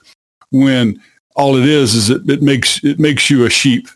[0.52, 1.02] when
[1.36, 3.88] all it is is it, it makes it makes you a sheep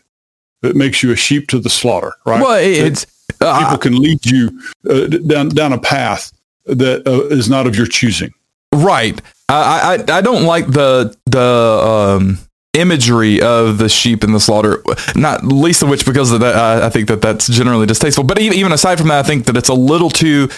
[0.62, 3.06] it makes you a sheep to the slaughter right well it's
[3.40, 6.32] uh, people can lead you uh, down down a path
[6.66, 8.32] that uh, is not of your choosing
[8.74, 12.38] right I, I i don't like the the um
[12.74, 14.82] imagery of the sheep in the slaughter
[15.16, 18.38] not least of which because of that uh, i think that that's generally distasteful but
[18.40, 20.48] even, even aside from that i think that it's a little too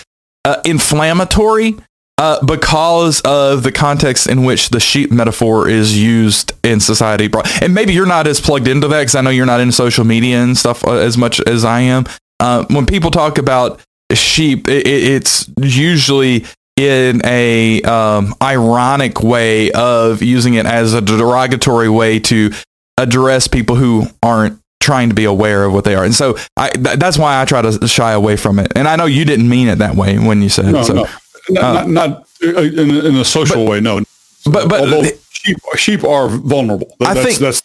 [0.44, 1.76] uh, inflammatory
[2.18, 7.28] uh, because of the context in which the sheep metaphor is used in society.
[7.60, 10.04] And maybe you're not as plugged into that because I know you're not in social
[10.04, 12.04] media and stuff uh, as much as I am.
[12.38, 13.80] Uh, when people talk about
[14.12, 16.44] sheep, it, it's usually
[16.88, 22.52] in a um, ironic way of using it as a derogatory way to
[22.98, 26.04] address people who aren't trying to be aware of what they are.
[26.04, 28.72] And so I, th- that's why I try to shy away from it.
[28.74, 30.84] And I know you didn't mean it that way when you said no, it.
[30.84, 31.06] So, no.
[31.48, 34.00] Not, uh, not, not in, in, a social but, way, no.
[34.44, 36.94] But, but Although sheep, sheep are vulnerable.
[37.00, 37.62] I that's, think that's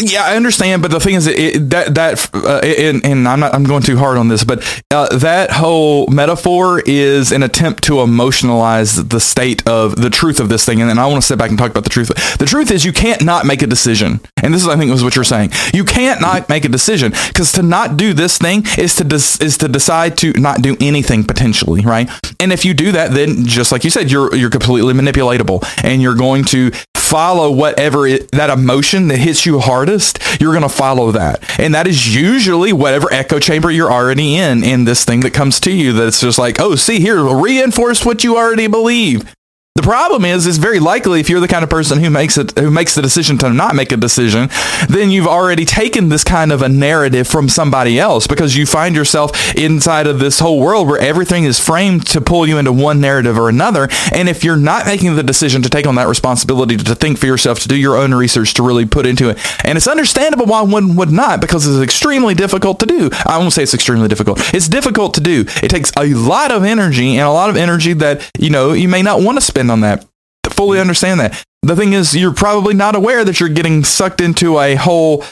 [0.00, 3.54] yeah, I understand, but the thing is, it, that that uh, and, and, I'm not
[3.54, 7.94] I'm going too hard on this, but uh, that whole metaphor is an attempt to
[7.94, 11.38] emotionalize the state of the truth of this thing, and then I want to step
[11.38, 12.08] back and talk about the truth.
[12.38, 15.04] The truth is, you can't not make a decision, and this is I think was
[15.04, 15.52] what you're saying.
[15.72, 19.58] You can't not make a decision because to not do this thing is to is
[19.58, 22.08] to decide to not do anything potentially, right?
[22.40, 26.02] And if you do that, then just like you said, you're you're completely manipulatable, and
[26.02, 26.70] you're going to
[27.08, 31.58] follow whatever it, that emotion that hits you hardest, you're going to follow that.
[31.58, 35.60] And that is usually whatever echo chamber you're already in, in this thing that comes
[35.60, 39.32] to you that's just like, oh, see here, reinforce what you already believe.
[39.76, 42.58] The problem is, is very likely if you're the kind of person who makes it,
[42.58, 44.48] who makes the decision to not make a decision,
[44.88, 48.96] then you've already taken this kind of a narrative from somebody else because you find
[48.96, 53.02] yourself inside of this whole world where everything is framed to pull you into one
[53.02, 53.86] narrative or another.
[54.14, 57.26] And if you're not making the decision to take on that responsibility to think for
[57.26, 60.62] yourself, to do your own research, to really put into it, and it's understandable why
[60.62, 63.10] one would not because it's extremely difficult to do.
[63.26, 64.40] I won't say it's extremely difficult.
[64.54, 65.44] It's difficult to do.
[65.62, 68.88] It takes a lot of energy and a lot of energy that, you know, you
[68.88, 70.06] may not want to spend on that.
[70.50, 71.44] Fully understand that.
[71.62, 75.24] The thing is, you're probably not aware that you're getting sucked into a whole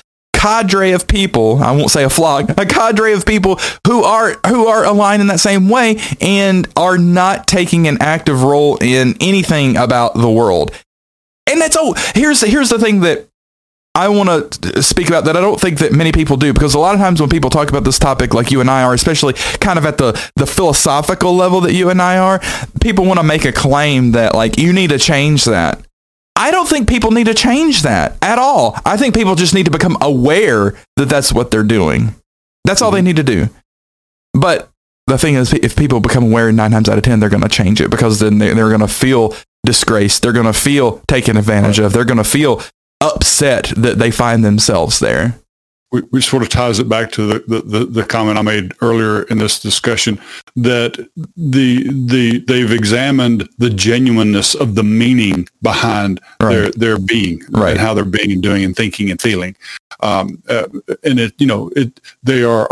[0.44, 4.66] cadre of people i won't say a flock a cadre of people who are who
[4.66, 9.74] are aligned in that same way and are not taking an active role in anything
[9.78, 10.70] about the world
[11.46, 13.26] and that's oh here's the, here's the thing that
[13.96, 16.80] I want to speak about that I don't think that many people do because a
[16.80, 19.34] lot of times when people talk about this topic like you and I are, especially
[19.34, 22.40] kind of at the, the philosophical level that you and I are,
[22.80, 25.80] people want to make a claim that like you need to change that.
[26.34, 28.76] I don't think people need to change that at all.
[28.84, 32.16] I think people just need to become aware that that's what they're doing.
[32.64, 33.06] That's all they mm-hmm.
[33.06, 33.48] need to do.
[34.32, 34.70] But
[35.06, 37.48] the thing is, if people become aware nine times out of 10, they're going to
[37.48, 40.22] change it because then they're going to feel disgraced.
[40.22, 41.92] They're going to feel taken advantage of.
[41.92, 42.62] They're going to feel
[43.04, 45.38] upset that they find themselves there.
[46.10, 49.38] Which sort of ties it back to the, the, the, comment I made earlier in
[49.38, 50.20] this discussion
[50.56, 50.96] that
[51.36, 56.50] the the they've examined the genuineness of the meaning behind right.
[56.50, 57.72] their their being right.
[57.72, 59.54] and how they're being and doing and thinking and feeling,
[60.00, 60.66] um, uh,
[61.04, 62.68] and it you know it they are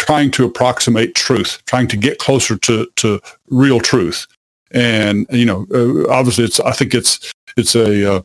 [0.00, 4.28] trying to approximate truth, trying to get closer to to real truth,
[4.70, 8.22] and you know uh, obviously it's I think it's it's a uh,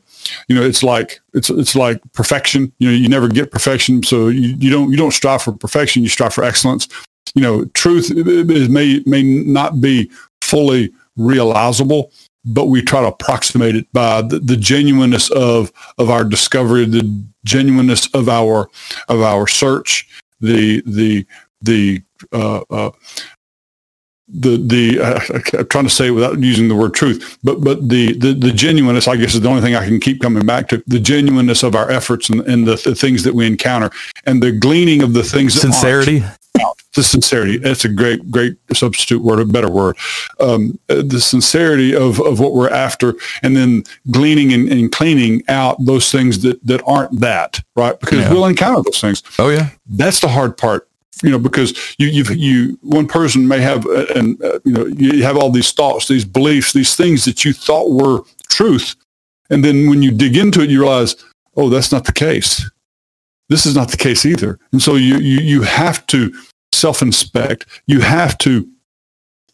[0.48, 2.72] you know it's like it's it's like perfection.
[2.78, 6.02] You know you never get perfection so you, you don't you don't strive for perfection
[6.02, 6.88] you strive for excellence.
[7.34, 12.12] You know truth is, may may not be fully realizable
[12.46, 17.24] but we try to approximate it by the, the genuineness of of our discovery the
[17.44, 18.68] genuineness of our
[19.08, 20.08] of our search
[20.40, 21.26] the the
[21.62, 22.90] the uh, uh,
[24.28, 25.20] the the uh,
[25.58, 29.08] I'm trying to say without using the word truth, but but the, the the genuineness,
[29.08, 30.82] I guess, is the only thing I can keep coming back to.
[30.86, 33.90] The genuineness of our efforts and, and the, the things that we encounter,
[34.24, 35.54] and the gleaning of the things.
[35.54, 36.24] Sincerity.
[36.94, 37.58] the sincerity.
[37.58, 39.96] That's a great great substitute word, a better word.
[40.40, 45.76] Um, the sincerity of of what we're after, and then gleaning and, and cleaning out
[45.84, 48.32] those things that that aren't that right, because yeah.
[48.32, 49.22] we'll encounter those things.
[49.38, 50.88] Oh yeah, that's the hard part
[51.22, 54.86] you know, because you, you, you, one person may have, uh, and uh, you know,
[54.86, 58.96] you have all these thoughts, these beliefs, these things that you thought were truth,
[59.48, 61.16] and then when you dig into it, you realize,
[61.56, 62.68] oh, that's not the case.
[63.48, 66.34] This is not the case either, and so you, you, you have to
[66.72, 67.64] self-inspect.
[67.86, 68.68] You have to,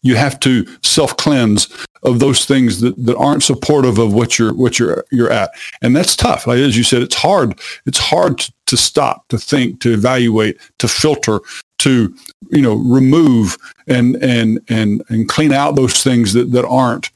[0.01, 1.69] you have to self-cleanse
[2.03, 5.51] of those things that, that aren't supportive of what you're what you're you're at,
[5.81, 6.45] and that's tough.
[6.47, 7.57] Like as you said, it's hard.
[7.85, 11.39] It's hard to, to stop, to think, to evaluate, to filter,
[11.77, 12.15] to
[12.49, 13.55] you know remove
[13.85, 17.11] and and and and clean out those things that that aren't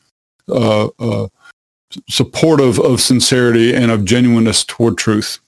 [0.49, 1.28] uh, uh,
[2.08, 5.39] supportive of sincerity and of genuineness toward truth.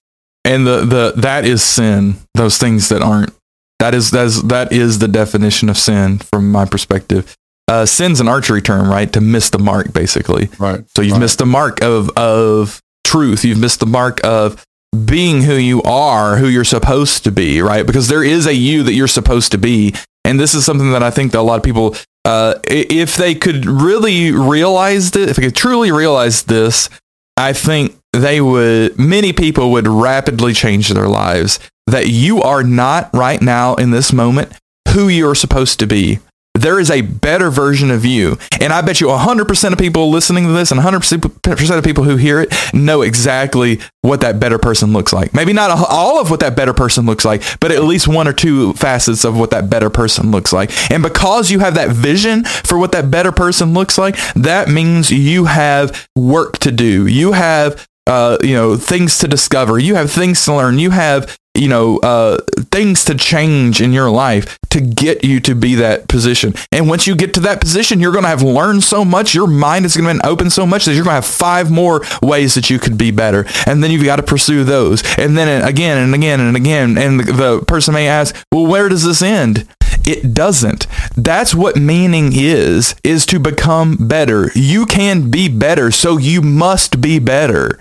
[0.44, 2.16] And the the that is sin.
[2.34, 3.32] Those things that aren't.
[3.78, 7.36] That is that is that is the definition of sin from my perspective.
[7.68, 9.14] Uh, sin's an archery term, right?
[9.14, 10.50] To miss the mark, basically.
[10.58, 10.84] Right.
[10.96, 11.20] So you've right.
[11.20, 13.46] missed the mark of of truth.
[13.46, 14.66] You've missed the mark of
[15.06, 17.86] being who you are, who you're supposed to be, right?
[17.86, 19.94] Because there is a you that you're supposed to be.
[20.26, 23.36] And this is something that I think that a lot of people, uh, if they
[23.36, 26.90] could really realize this, if they could truly realize this,
[27.38, 31.60] I think they would, many people would rapidly change their lives.
[31.88, 34.52] That you are not right now in this moment
[34.90, 36.20] who you're supposed to be
[36.62, 38.38] there is a better version of you.
[38.60, 42.18] And I bet you 100% of people listening to this and 100% of people who
[42.18, 45.34] hear it know exactly what that better person looks like.
[45.34, 48.34] Maybe not all of what that better person looks like, but at least one or
[48.34, 50.72] two facets of what that better person looks like.
[50.92, 55.12] And because you have that vision for what that better person looks like, that means
[55.12, 57.08] you have work to do.
[57.08, 59.78] You have uh, you know, things to discover.
[59.78, 60.80] You have things to learn.
[60.80, 62.38] You have you know, uh,
[62.72, 66.54] things to change in your life to get you to be that position.
[66.72, 69.36] And once you get to that position, you're going to have learned so much.
[69.36, 71.70] Your mind is going to be open so much that you're going to have five
[71.70, 73.46] more ways that you could be better.
[73.66, 75.04] And then you've got to pursue those.
[75.18, 76.98] And then again and again and again.
[76.98, 79.68] And the, the person may ask, well, where does this end?
[80.06, 80.88] It doesn't.
[81.16, 84.50] That's what meaning is, is to become better.
[84.56, 87.80] You can be better, so you must be better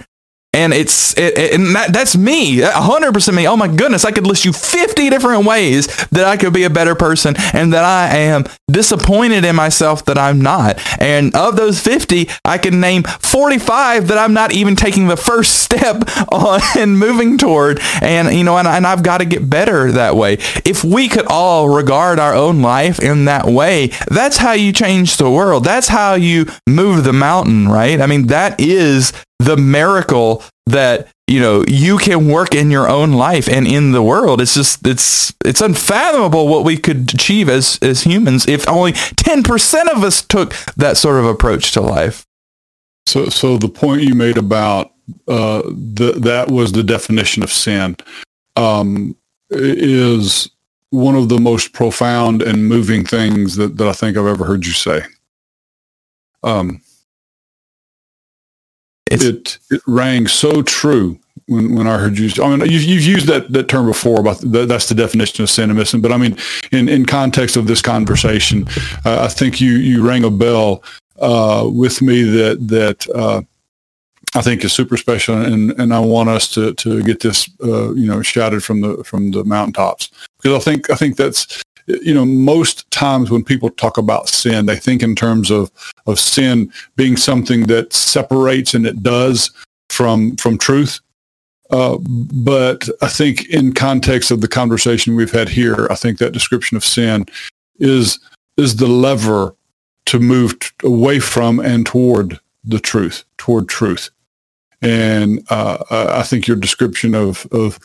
[0.55, 2.59] and it's it, it, and that, that's me.
[2.59, 3.47] 100% me.
[3.47, 4.05] Oh my goodness.
[4.07, 7.73] I could list you 50 different ways that i could be a better person and
[7.75, 10.79] that i am disappointed in myself that i'm not.
[11.01, 15.63] And of those 50 i can name 45 that i'm not even taking the first
[15.63, 17.81] step on and moving toward.
[18.01, 20.35] And you know and, and i've got to get better that way.
[20.65, 25.19] If we could all regard our own life in that way that's how you change
[25.19, 25.65] the world.
[25.65, 28.01] That's how you move the mountain right?
[28.01, 33.13] I mean that is the miracle that you know you can work in your own
[33.13, 37.79] life and in the world it's just it's it's unfathomable what we could achieve as
[37.81, 42.27] as humans if only 10% of us took that sort of approach to life
[43.07, 44.93] so so the point you made about
[45.29, 47.97] uh the, that was the definition of sin
[48.57, 49.17] um
[49.51, 50.51] is
[50.91, 54.65] one of the most profound and moving things that, that I think I've ever heard
[54.65, 55.03] you say.
[56.43, 56.81] Um,
[59.11, 62.31] it it rang so true when, when I heard you.
[62.43, 65.51] I mean, you've, you've used that, that term before about the, that's the definition of
[65.51, 66.01] cynicism.
[66.01, 66.37] But I mean,
[66.73, 68.67] in, in context of this conversation,
[69.05, 70.83] uh, I think you you rang a bell
[71.19, 73.43] uh, with me that that uh,
[74.35, 77.93] I think is super special, and, and I want us to to get this uh,
[77.95, 82.13] you know shouted from the from the mountaintops because I think I think that's you
[82.13, 85.71] know, most times when people talk about sin, they think in terms of,
[86.07, 89.51] of sin being something that separates and it does
[89.89, 91.01] from, from truth.
[91.71, 96.33] Uh, but I think in context of the conversation we've had here, I think that
[96.33, 97.27] description of sin
[97.79, 98.19] is,
[98.57, 99.55] is the lever
[100.07, 104.11] to move t- away from and toward the truth, toward truth.
[104.81, 107.79] And uh, I think your description of, of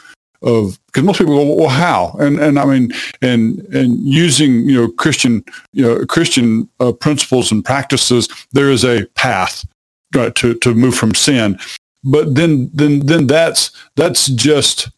[0.43, 2.15] of because most people go, well, how?
[2.19, 2.91] And and I mean,
[3.21, 8.83] and and using you know Christian you know Christian uh, principles and practices, there is
[8.83, 9.65] a path
[10.15, 11.59] right, to to move from sin.
[12.03, 14.89] But then then then that's that's just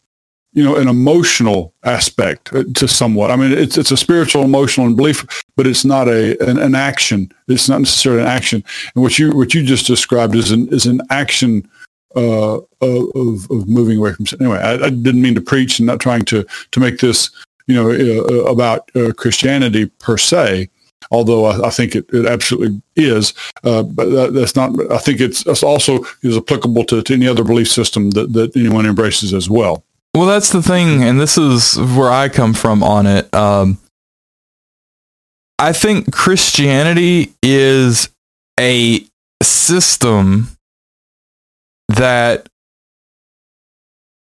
[0.52, 3.30] you know an emotional aspect uh, to somewhat.
[3.30, 6.74] I mean, it's it's a spiritual, emotional, and belief, but it's not a an, an
[6.74, 7.30] action.
[7.46, 8.64] It's not necessarily an action.
[8.94, 11.68] And what you what you just described is an is an action
[12.16, 14.40] uh, of, of moving away from sin.
[14.40, 17.30] Anyway, I, I, didn't mean to preach and not trying to, to make this,
[17.66, 20.70] you know, uh, about uh, Christianity per se,
[21.10, 23.34] although I, I think it, it, absolutely is.
[23.64, 27.28] Uh, but that, that's not, I think it's, it's also is applicable to, to any
[27.28, 29.84] other belief system that, that anyone embraces as well.
[30.14, 33.32] Well, that's the thing, and this is where I come from on it.
[33.34, 33.76] Um,
[35.58, 38.08] I think Christianity is
[38.58, 39.04] a
[39.42, 40.55] system
[41.96, 42.48] that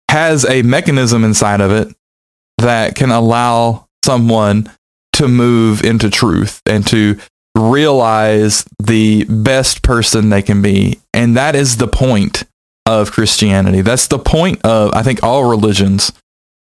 [0.09, 1.87] has a mechanism inside of it
[2.59, 4.71] that can allow someone
[5.13, 7.17] to move into truth and to
[7.57, 10.99] realize the best person they can be.
[11.13, 12.43] And that is the point
[12.85, 13.81] of Christianity.
[13.81, 16.11] That's the point of, I think, all religions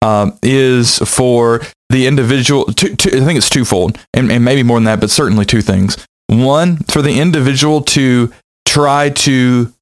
[0.02, 2.66] um, is for the individual.
[2.66, 5.62] Two, two, I think it's twofold, and, and maybe more than that, but certainly two
[5.62, 6.04] things.
[6.28, 8.32] One, for the individual to
[8.66, 9.72] try to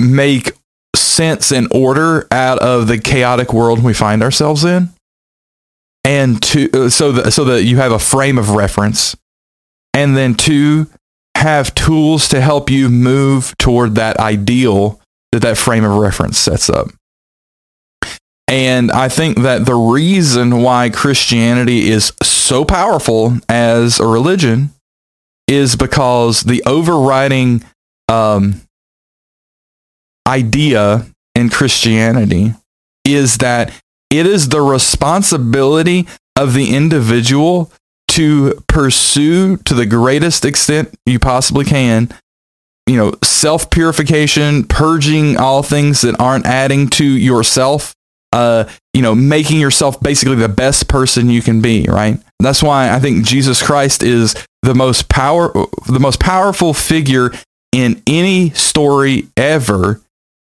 [0.00, 0.52] make
[0.94, 4.90] sense and order out of the chaotic world we find ourselves in.
[6.04, 9.16] and to uh, so that so that you have a frame of reference,
[9.92, 10.86] and then two
[11.36, 15.00] have tools to help you move toward that ideal
[15.32, 16.88] that that frame of reference sets up.
[18.48, 24.70] And I think that the reason why Christianity is so powerful as a religion
[25.48, 27.64] is because the overriding
[28.08, 28.62] um,
[30.26, 32.54] idea in Christianity
[33.04, 33.72] is that
[34.10, 36.06] it is the responsibility
[36.36, 37.72] of the individual
[38.08, 42.08] to pursue to the greatest extent you possibly can
[42.86, 47.94] you know self purification purging all things that aren't adding to yourself
[48.32, 48.64] uh
[48.94, 52.18] you know making yourself basically the best person you can be right?
[52.38, 55.52] That's why i think jesus christ is the most power
[55.88, 57.32] the most powerful figure
[57.72, 60.00] in any story ever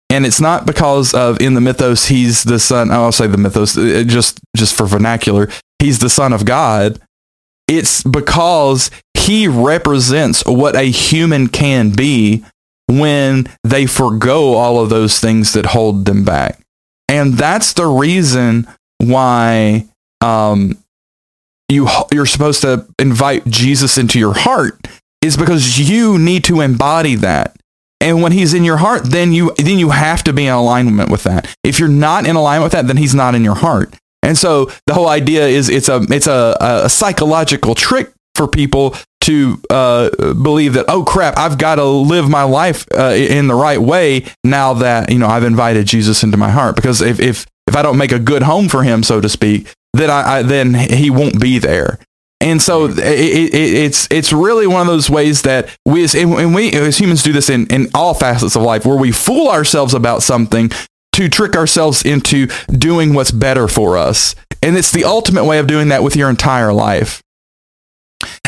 [0.10, 3.78] and it's not because of in the mythos he's the son i'll say the mythos
[3.78, 5.50] uh, just just for vernacular
[5.80, 7.00] he's the son of god.
[7.68, 12.44] It's because he represents what a human can be
[12.88, 16.60] when they forego all of those things that hold them back.
[17.08, 19.88] And that's the reason why
[20.22, 20.78] um,
[21.70, 24.88] you you're supposed to invite jesus into your heart
[25.22, 27.56] is because you need to embody that
[28.02, 31.10] and when he's in your heart, then you then you have to be in alignment
[31.10, 31.54] with that.
[31.64, 33.94] If you're not in alignment with that, then he's not in your heart.
[34.24, 38.96] And so the whole idea is it's a it's a, a psychological trick for people
[39.22, 43.56] to uh, believe that oh crap I've got to live my life uh, in the
[43.56, 47.46] right way now that you know I've invited Jesus into my heart because if if
[47.68, 50.42] if I don't make a good home for him so to speak then I, I
[50.44, 52.00] then he won't be there
[52.42, 56.56] and so it, it, it's it's really one of those ways that we as, and
[56.56, 59.94] we as humans do this in, in all facets of life where we fool ourselves
[59.94, 60.72] about something
[61.14, 64.36] to trick ourselves into doing what's better for us.
[64.62, 67.22] And it's the ultimate way of doing that with your entire life.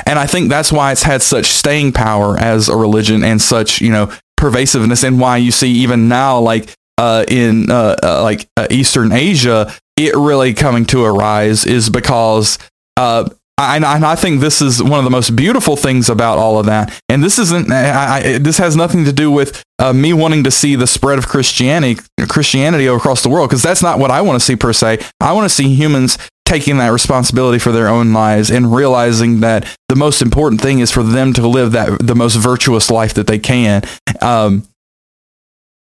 [0.05, 3.81] And I think that's why it's had such staying power as a religion and such,
[3.81, 8.47] you know, pervasiveness and why you see even now like uh, in uh, uh, like
[8.57, 12.57] uh, Eastern Asia, it really coming to a rise is because
[12.97, 16.65] uh, and I, think this is one of the most beautiful things about all of
[16.65, 16.99] that.
[17.09, 17.71] And this isn't.
[17.71, 21.19] I, I, this has nothing to do with uh, me wanting to see the spread
[21.19, 24.73] of Christianity, Christianity across the world, because that's not what I want to see per
[24.73, 24.99] se.
[25.19, 29.65] I want to see humans taking that responsibility for their own lives and realizing that
[29.87, 33.27] the most important thing is for them to live that the most virtuous life that
[33.27, 33.83] they can.
[34.21, 34.67] Um,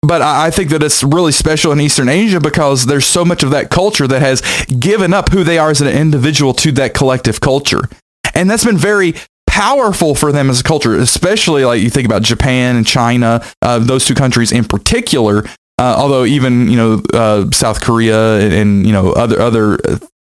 [0.03, 3.51] but I think that it's really special in Eastern Asia because there's so much of
[3.51, 7.41] that culture that has given up who they are as an individual to that collective
[7.41, 7.89] culture.
[8.35, 9.15] And that's been very
[9.47, 13.79] powerful for them as a culture, especially like you think about Japan and China, uh,
[13.79, 15.45] those two countries in particular.
[15.79, 19.79] Uh, although even you know uh, South Korea and, and, you know other other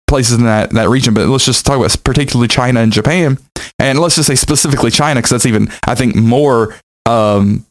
[0.06, 3.38] places in that that region, but let's just talk about particularly China and Japan,
[3.78, 7.66] and let's just say specifically China because that's even I think more um,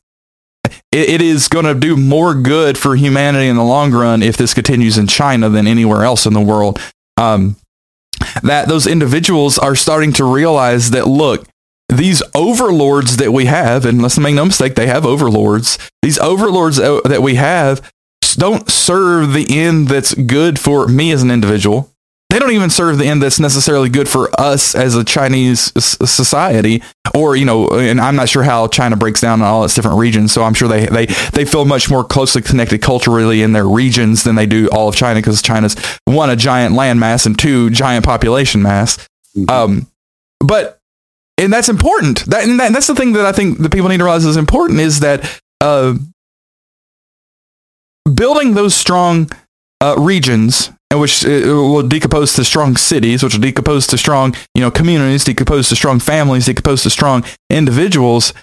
[0.91, 4.53] it, is going to do more good for humanity in the long run if this
[4.53, 6.79] continues in China than anywhere else in the world.
[7.17, 7.55] Um,
[8.43, 11.47] that those individuals are starting to realize that look,
[11.89, 15.77] these overlords that we have, and let's make no mistake, they have overlords.
[16.01, 17.91] These overlords that we have
[18.35, 21.92] don't serve the end that's good for me as an individual
[22.33, 26.81] they don't even serve the end that's necessarily good for us as a Chinese society.
[27.13, 29.99] Or, you know, and I'm not sure how China breaks down in all its different
[29.99, 30.33] regions.
[30.33, 34.23] So I'm sure they, they, they feel much more closely connected culturally in their regions
[34.23, 35.75] than they do all of China because China's
[36.05, 38.97] one, a giant landmass and two, giant population mass.
[39.37, 39.51] Mm-hmm.
[39.51, 39.87] Um,
[40.39, 40.79] but,
[41.37, 42.25] and that's important.
[42.25, 44.25] That, and, that, and that's the thing that I think the people need to realize
[44.25, 45.93] is important is that uh,
[48.11, 49.29] building those strong
[49.81, 54.61] uh, regions which uh, will decompose to strong cities, which will decompose to strong, you
[54.61, 58.33] know, communities, decompose to strong families, decompose to strong individuals.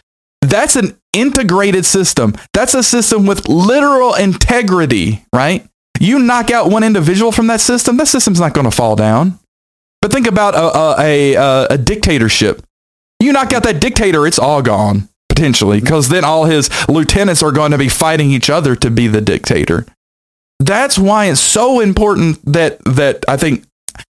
[0.40, 2.34] That's an integrated system.
[2.52, 5.66] That's a system with literal integrity, right?
[5.98, 9.38] You knock out one individual from that system, that system's not going to fall down.
[10.00, 12.64] But think about a, a, a, a dictatorship.
[13.20, 17.52] You knock out that dictator, it's all gone potentially, because then all his lieutenants are
[17.52, 19.86] going to be fighting each other to be the dictator
[20.60, 23.64] that's why it's so important that that I think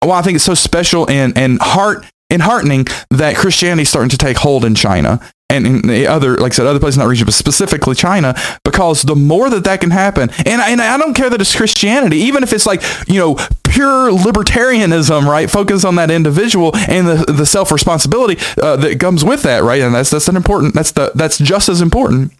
[0.03, 4.09] well, I think it's so special and and heart and heartening that Christianity is starting
[4.09, 5.21] to take hold in China
[5.51, 8.33] and in the other, like I said, other places in that region, but specifically China,
[8.63, 12.17] because the more that that can happen, and, and I don't care that it's Christianity,
[12.19, 13.35] even if it's like, you know,
[13.65, 15.51] pure libertarianism, right?
[15.51, 19.81] Focus on that individual and the, the self-responsibility uh, that comes with that, right?
[19.81, 22.31] And that's, that's an important, that's the, that's just as important.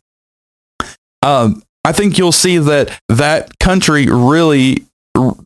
[1.22, 4.86] Um, I think you'll see that that country really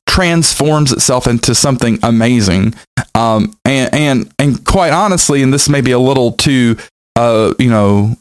[0.08, 2.74] transforms itself into something amazing.
[3.16, 6.78] Um, and, and, and quite honestly, and this may be a little too,
[7.16, 8.16] uh, you know,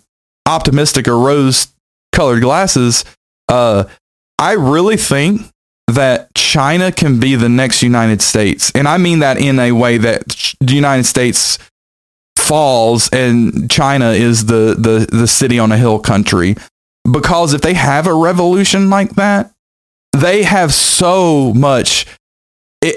[0.46, 1.68] optimistic or rose
[2.12, 3.04] colored glasses,
[3.48, 3.84] uh,
[4.38, 5.42] I really think
[5.88, 8.72] that China can be the next United States.
[8.74, 11.58] And I mean that in a way that the United States
[12.36, 16.56] falls and China is the, the, the city on a hill country.
[17.10, 19.52] Because if they have a revolution like that,
[20.16, 22.06] they have so much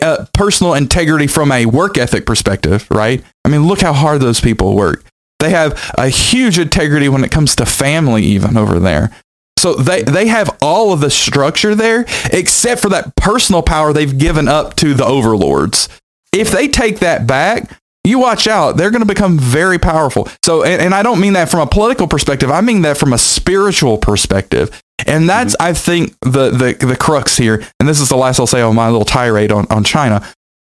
[0.01, 3.24] uh, personal integrity from a work ethic perspective, right?
[3.45, 5.03] I mean, look how hard those people work.
[5.39, 9.12] They have a huge integrity when it comes to family, even over there.
[9.58, 14.18] So they, they have all of the structure there, except for that personal power they've
[14.18, 15.89] given up to the overlords.
[16.34, 18.78] If they take that back, you watch out.
[18.78, 20.28] They're going to become very powerful.
[20.43, 22.49] So, and, and, I don't mean that from a political perspective.
[22.49, 24.82] I mean that from a spiritual perspective.
[25.05, 25.70] And that's, mm-hmm.
[25.70, 27.64] I think, the, the, the crux here.
[27.80, 30.26] And this is the last I'll say on my little tirade on, on China.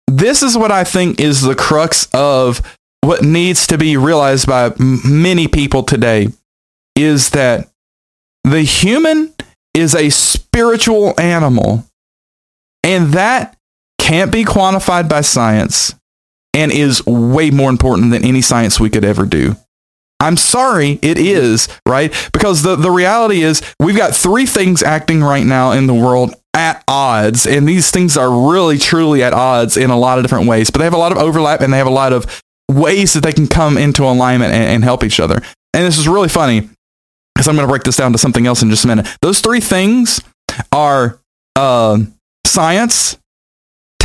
[0.07, 2.63] This is what I think is the crux of
[3.03, 6.29] what needs to be realized by many people today
[6.97, 7.69] is that
[8.45, 9.33] the human
[9.75, 11.85] is a spiritual animal,
[12.83, 13.57] and that
[13.99, 15.95] can't be quantified by science
[16.59, 19.55] and is way more important than any science we could ever do.
[20.19, 22.13] I'm sorry, it is, right?
[22.33, 26.35] Because the, the reality is we've got three things acting right now in the world
[26.55, 30.49] at odds, and these things are really truly at odds in a lot of different
[30.49, 33.13] ways, but they have a lot of overlap and they have a lot of ways
[33.13, 35.41] that they can come into alignment and, and help each other.
[35.73, 36.69] And this is really funny
[37.35, 39.07] because I'm going to break this down to something else in just a minute.
[39.23, 40.21] Those three things
[40.73, 41.21] are
[41.55, 42.01] uh,
[42.45, 43.17] science,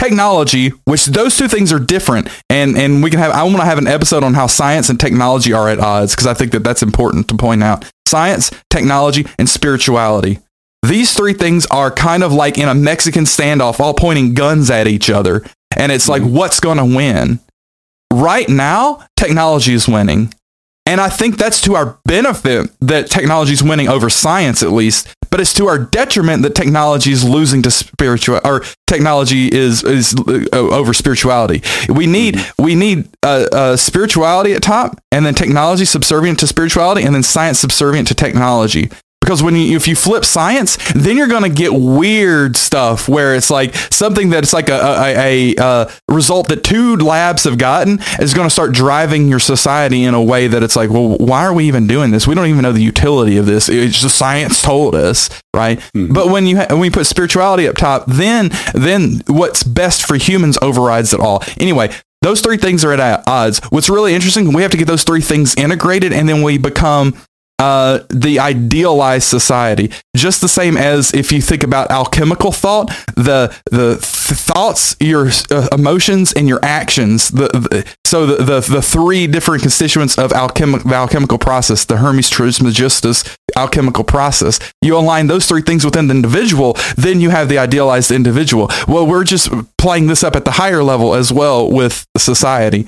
[0.04, 2.28] technology, which those two things are different.
[2.50, 5.00] And, and we can have, I want to have an episode on how science and
[5.00, 7.90] technology are at odds because I think that that's important to point out.
[8.08, 10.40] Science, technology, and spirituality.
[10.84, 14.88] These three things are kind of like in a Mexican standoff, all pointing guns at
[14.88, 15.46] each other.
[15.76, 16.36] And it's like, mm-hmm.
[16.36, 17.40] what's going to win?
[18.12, 20.34] Right now, technology is winning.
[20.86, 25.08] And I think that's to our benefit that technology is winning over science, at least.
[25.30, 30.14] But it's to our detriment that technology is losing to spiritual, or technology is is
[30.28, 31.64] uh, over spirituality.
[31.90, 37.04] We need we need uh, uh, spirituality at top, and then technology subservient to spirituality,
[37.04, 38.92] and then science subservient to technology.
[39.24, 43.34] Because when you, if you flip science, then you're going to get weird stuff where
[43.36, 48.00] it's like something that's like a, a, a, a result that two labs have gotten
[48.20, 51.46] is going to start driving your society in a way that it's like, well, why
[51.46, 52.28] are we even doing this?
[52.28, 53.70] We don't even know the utility of this.
[53.70, 55.80] It's just science told us, right?
[55.80, 56.12] Mm-hmm.
[56.12, 60.18] But when you ha- when we put spirituality up top, then then what's best for
[60.18, 61.42] humans overrides it all.
[61.62, 61.92] Anyway,
[62.24, 63.60] those three things are at odds.
[63.70, 67.16] What's really interesting, we have to get those three things integrated and then we become
[67.64, 69.90] uh, the idealized society.
[70.18, 75.30] Just the same as if you think about alchemical thought, the the th- thoughts, your
[75.50, 77.30] uh, emotions, and your actions.
[77.30, 81.98] The, the so the, the, the three different constituents of alchemical the alchemical process, the
[81.98, 83.24] Hermes Trismegistus
[83.56, 84.60] alchemical process.
[84.82, 88.70] You align those three things within the individual, then you have the idealized individual.
[88.90, 92.88] Well, we're just playing this up at the higher level as well with society.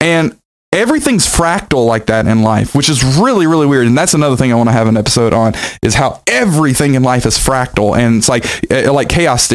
[0.00, 0.38] And
[0.74, 3.86] everything's fractal like that in life, which is really, really weird.
[3.86, 7.02] And that's another thing I want to have an episode on is how everything in
[7.02, 7.96] life is fractal.
[7.96, 9.48] And it's like, uh, like chaos,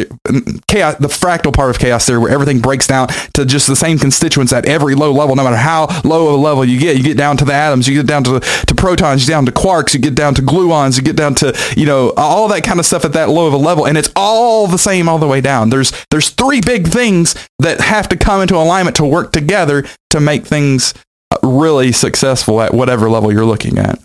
[0.66, 3.98] chaos, the fractal part of chaos theory where everything breaks down to just the same
[3.98, 7.02] constituents at every low level, no matter how low of a level you get, you
[7.02, 9.52] get down to the atoms, you get down to, to protons, you get down to
[9.52, 12.80] quarks, you get down to gluons, you get down to, you know, all that kind
[12.80, 13.86] of stuff at that low of a level.
[13.86, 15.68] And it's all the same all the way down.
[15.68, 20.20] There's, there's three big things that have to come into alignment to work together to
[20.20, 20.94] make things
[21.42, 23.98] really successful at whatever level you're looking at.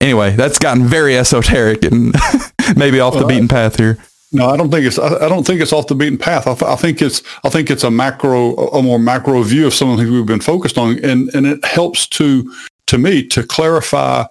[0.00, 2.14] Anyway, that's gotten very esoteric and
[2.76, 3.98] maybe off well, the beaten path here.
[4.30, 4.98] No, I don't think it's.
[4.98, 6.46] I don't think it's off the beaten path.
[6.46, 7.22] I, I, think it's.
[7.44, 10.26] I think it's a macro, a more macro view of some of the things we've
[10.26, 12.52] been focused on, and and it helps to,
[12.86, 14.24] to me, to clarify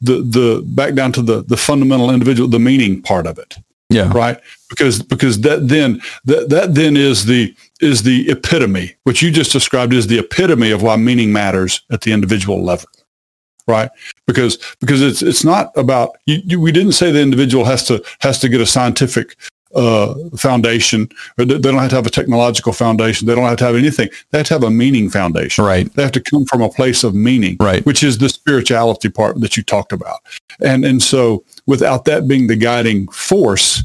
[0.00, 3.58] the the back down to the the fundamental individual, the meaning part of it.
[3.90, 4.10] Yeah.
[4.12, 4.40] Right.
[4.70, 9.52] Because because that then that that then is the is the epitome, which you just
[9.52, 12.88] described is the epitome of why meaning matters at the individual level.
[13.66, 13.90] Right.
[14.26, 18.04] Because because it's it's not about you, you, we didn't say the individual has to
[18.20, 19.36] has to get a scientific
[19.74, 21.08] uh, foundation.
[21.38, 23.26] They don't have to have a technological foundation.
[23.26, 24.10] They don't have to have anything.
[24.30, 25.64] They have to have a meaning foundation.
[25.64, 25.92] Right.
[25.94, 27.56] They have to come from a place of meaning.
[27.58, 27.84] Right.
[27.86, 30.20] Which is the spirituality part that you talked about.
[30.60, 33.82] And and so without that being the guiding force,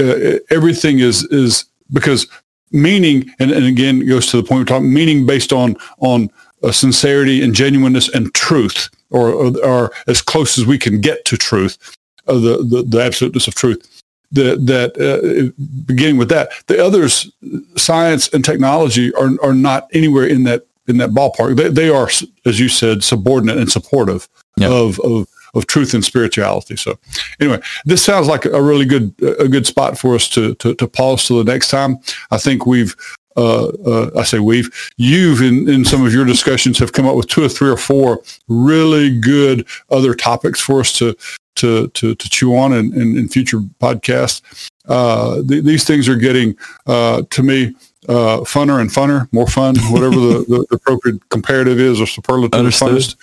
[0.00, 2.26] uh, everything is is because
[2.72, 6.30] meaning and, and again goes to the point we're talking meaning based on on
[6.62, 11.24] uh, sincerity and genuineness and truth or, or, or as close as we can get
[11.24, 11.96] to truth
[12.26, 13.98] uh, the, the the absoluteness of truth
[14.32, 15.52] that that uh,
[15.86, 17.30] beginning with that, the others,
[17.76, 21.56] science and technology are are not anywhere in that in that ballpark.
[21.56, 22.10] They they are,
[22.44, 24.70] as you said, subordinate and supportive yep.
[24.70, 26.76] of of of truth and spirituality.
[26.76, 26.98] So
[27.40, 30.88] anyway, this sounds like a really good a good spot for us to to, to
[30.88, 31.98] pause till the next time.
[32.30, 32.94] I think we've
[33.36, 37.14] uh, uh, I say we've, you've in, in some of your discussions have come up
[37.14, 41.16] with two or three or four really good other topics for us to
[41.56, 44.70] to to, to chew on in, in, in future podcasts.
[44.88, 47.74] Uh, th- these things are getting uh, to me
[48.08, 52.88] uh, funner and funner, more fun, whatever the, the, appropriate comparative is or superlative Understood.
[52.88, 53.16] funnest.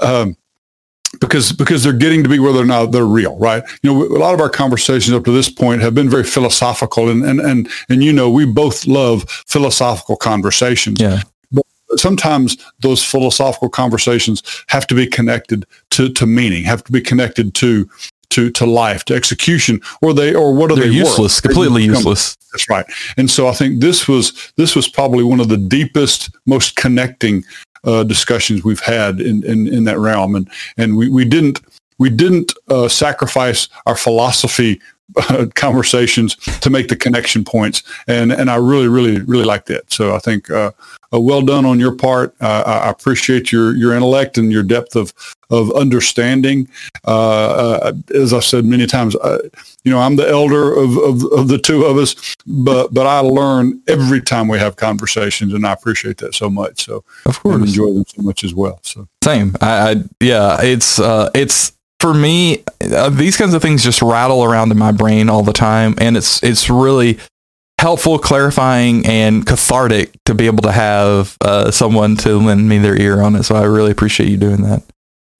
[0.00, 0.36] Um,
[1.18, 3.62] because because they're getting to be whether or not they're real, right?
[3.82, 7.08] You know, a lot of our conversations up to this point have been very philosophical,
[7.08, 11.00] and and and and you know, we both love philosophical conversations.
[11.00, 11.22] Yeah.
[11.50, 17.00] But sometimes those philosophical conversations have to be connected to to meaning, have to be
[17.00, 17.88] connected to
[18.30, 21.42] to to life, to execution, or they or what are They're they useless, worth?
[21.42, 22.36] completely useless.
[22.52, 22.86] That's right.
[23.16, 27.44] And so I think this was this was probably one of the deepest, most connecting
[27.84, 31.60] uh, discussions we've had in, in, in that realm, and and we, we didn't
[31.98, 34.80] we didn't uh, sacrifice our philosophy
[35.16, 39.92] uh, conversations to make the connection points, and and I really really really like that.
[39.92, 40.72] So I think uh,
[41.12, 42.34] uh, well done on your part.
[42.40, 45.12] Uh, I appreciate your your intellect and your depth of
[45.50, 46.68] of understanding.
[47.04, 49.16] Uh, as I've said many times,
[49.84, 53.20] you know I'm the elder of, of, of the two of us, but but I
[53.20, 56.84] learn every time we have conversations, and I appreciate that so much.
[56.84, 58.78] So of course, enjoy them so much as well.
[58.82, 59.56] So same.
[59.60, 61.00] I, I yeah, it's
[61.34, 65.42] it's for me, uh, these kinds of things just rattle around in my brain all
[65.42, 67.18] the time, and it's it's really
[67.78, 72.98] helpful, clarifying, and cathartic to be able to have uh, someone to lend me their
[72.98, 73.42] ear on it.
[73.44, 74.82] So I really appreciate you doing that.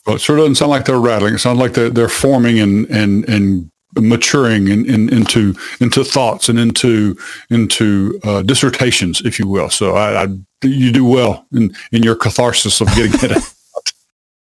[0.06, 1.34] Well, it sure doesn't sound like they're rattling.
[1.34, 6.48] It sounds like they're, they're forming and and and maturing in, in, into into thoughts
[6.50, 7.16] and into
[7.48, 9.70] into uh, dissertations, if you will.
[9.70, 10.26] So I, I,
[10.62, 13.32] you do well in in your catharsis of getting it
[13.76, 13.92] out,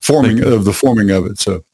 [0.00, 1.38] forming of the forming of it.
[1.38, 1.64] So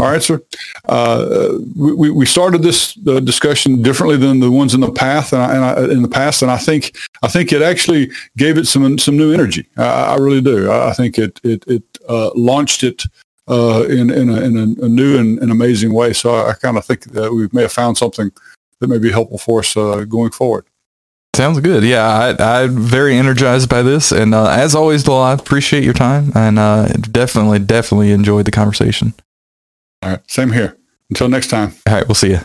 [0.00, 0.40] all right, sir.
[0.88, 5.42] Uh, we, we started this uh, discussion differently than the ones in the past, and,
[5.42, 8.66] I, and I, in the past, and I think I think it actually gave it
[8.66, 9.66] some some new energy.
[9.76, 10.70] I, I really do.
[10.72, 13.04] I think it it, it uh, launched it
[13.46, 16.14] uh, in in, a, in a, new and, amazing way.
[16.14, 18.32] So I, kind of think that we may have found something
[18.78, 20.64] that may be helpful for us uh, going forward.
[21.36, 21.84] Sounds good.
[21.84, 25.94] Yeah, I, am very energized by this, and uh, as always, Bill, I appreciate your
[25.94, 26.56] time, and
[27.12, 29.12] definitely, definitely enjoyed the conversation.
[30.02, 30.30] All right.
[30.30, 30.76] Same here.
[31.10, 31.74] Until next time.
[31.86, 32.06] All right.
[32.08, 32.40] We'll see you.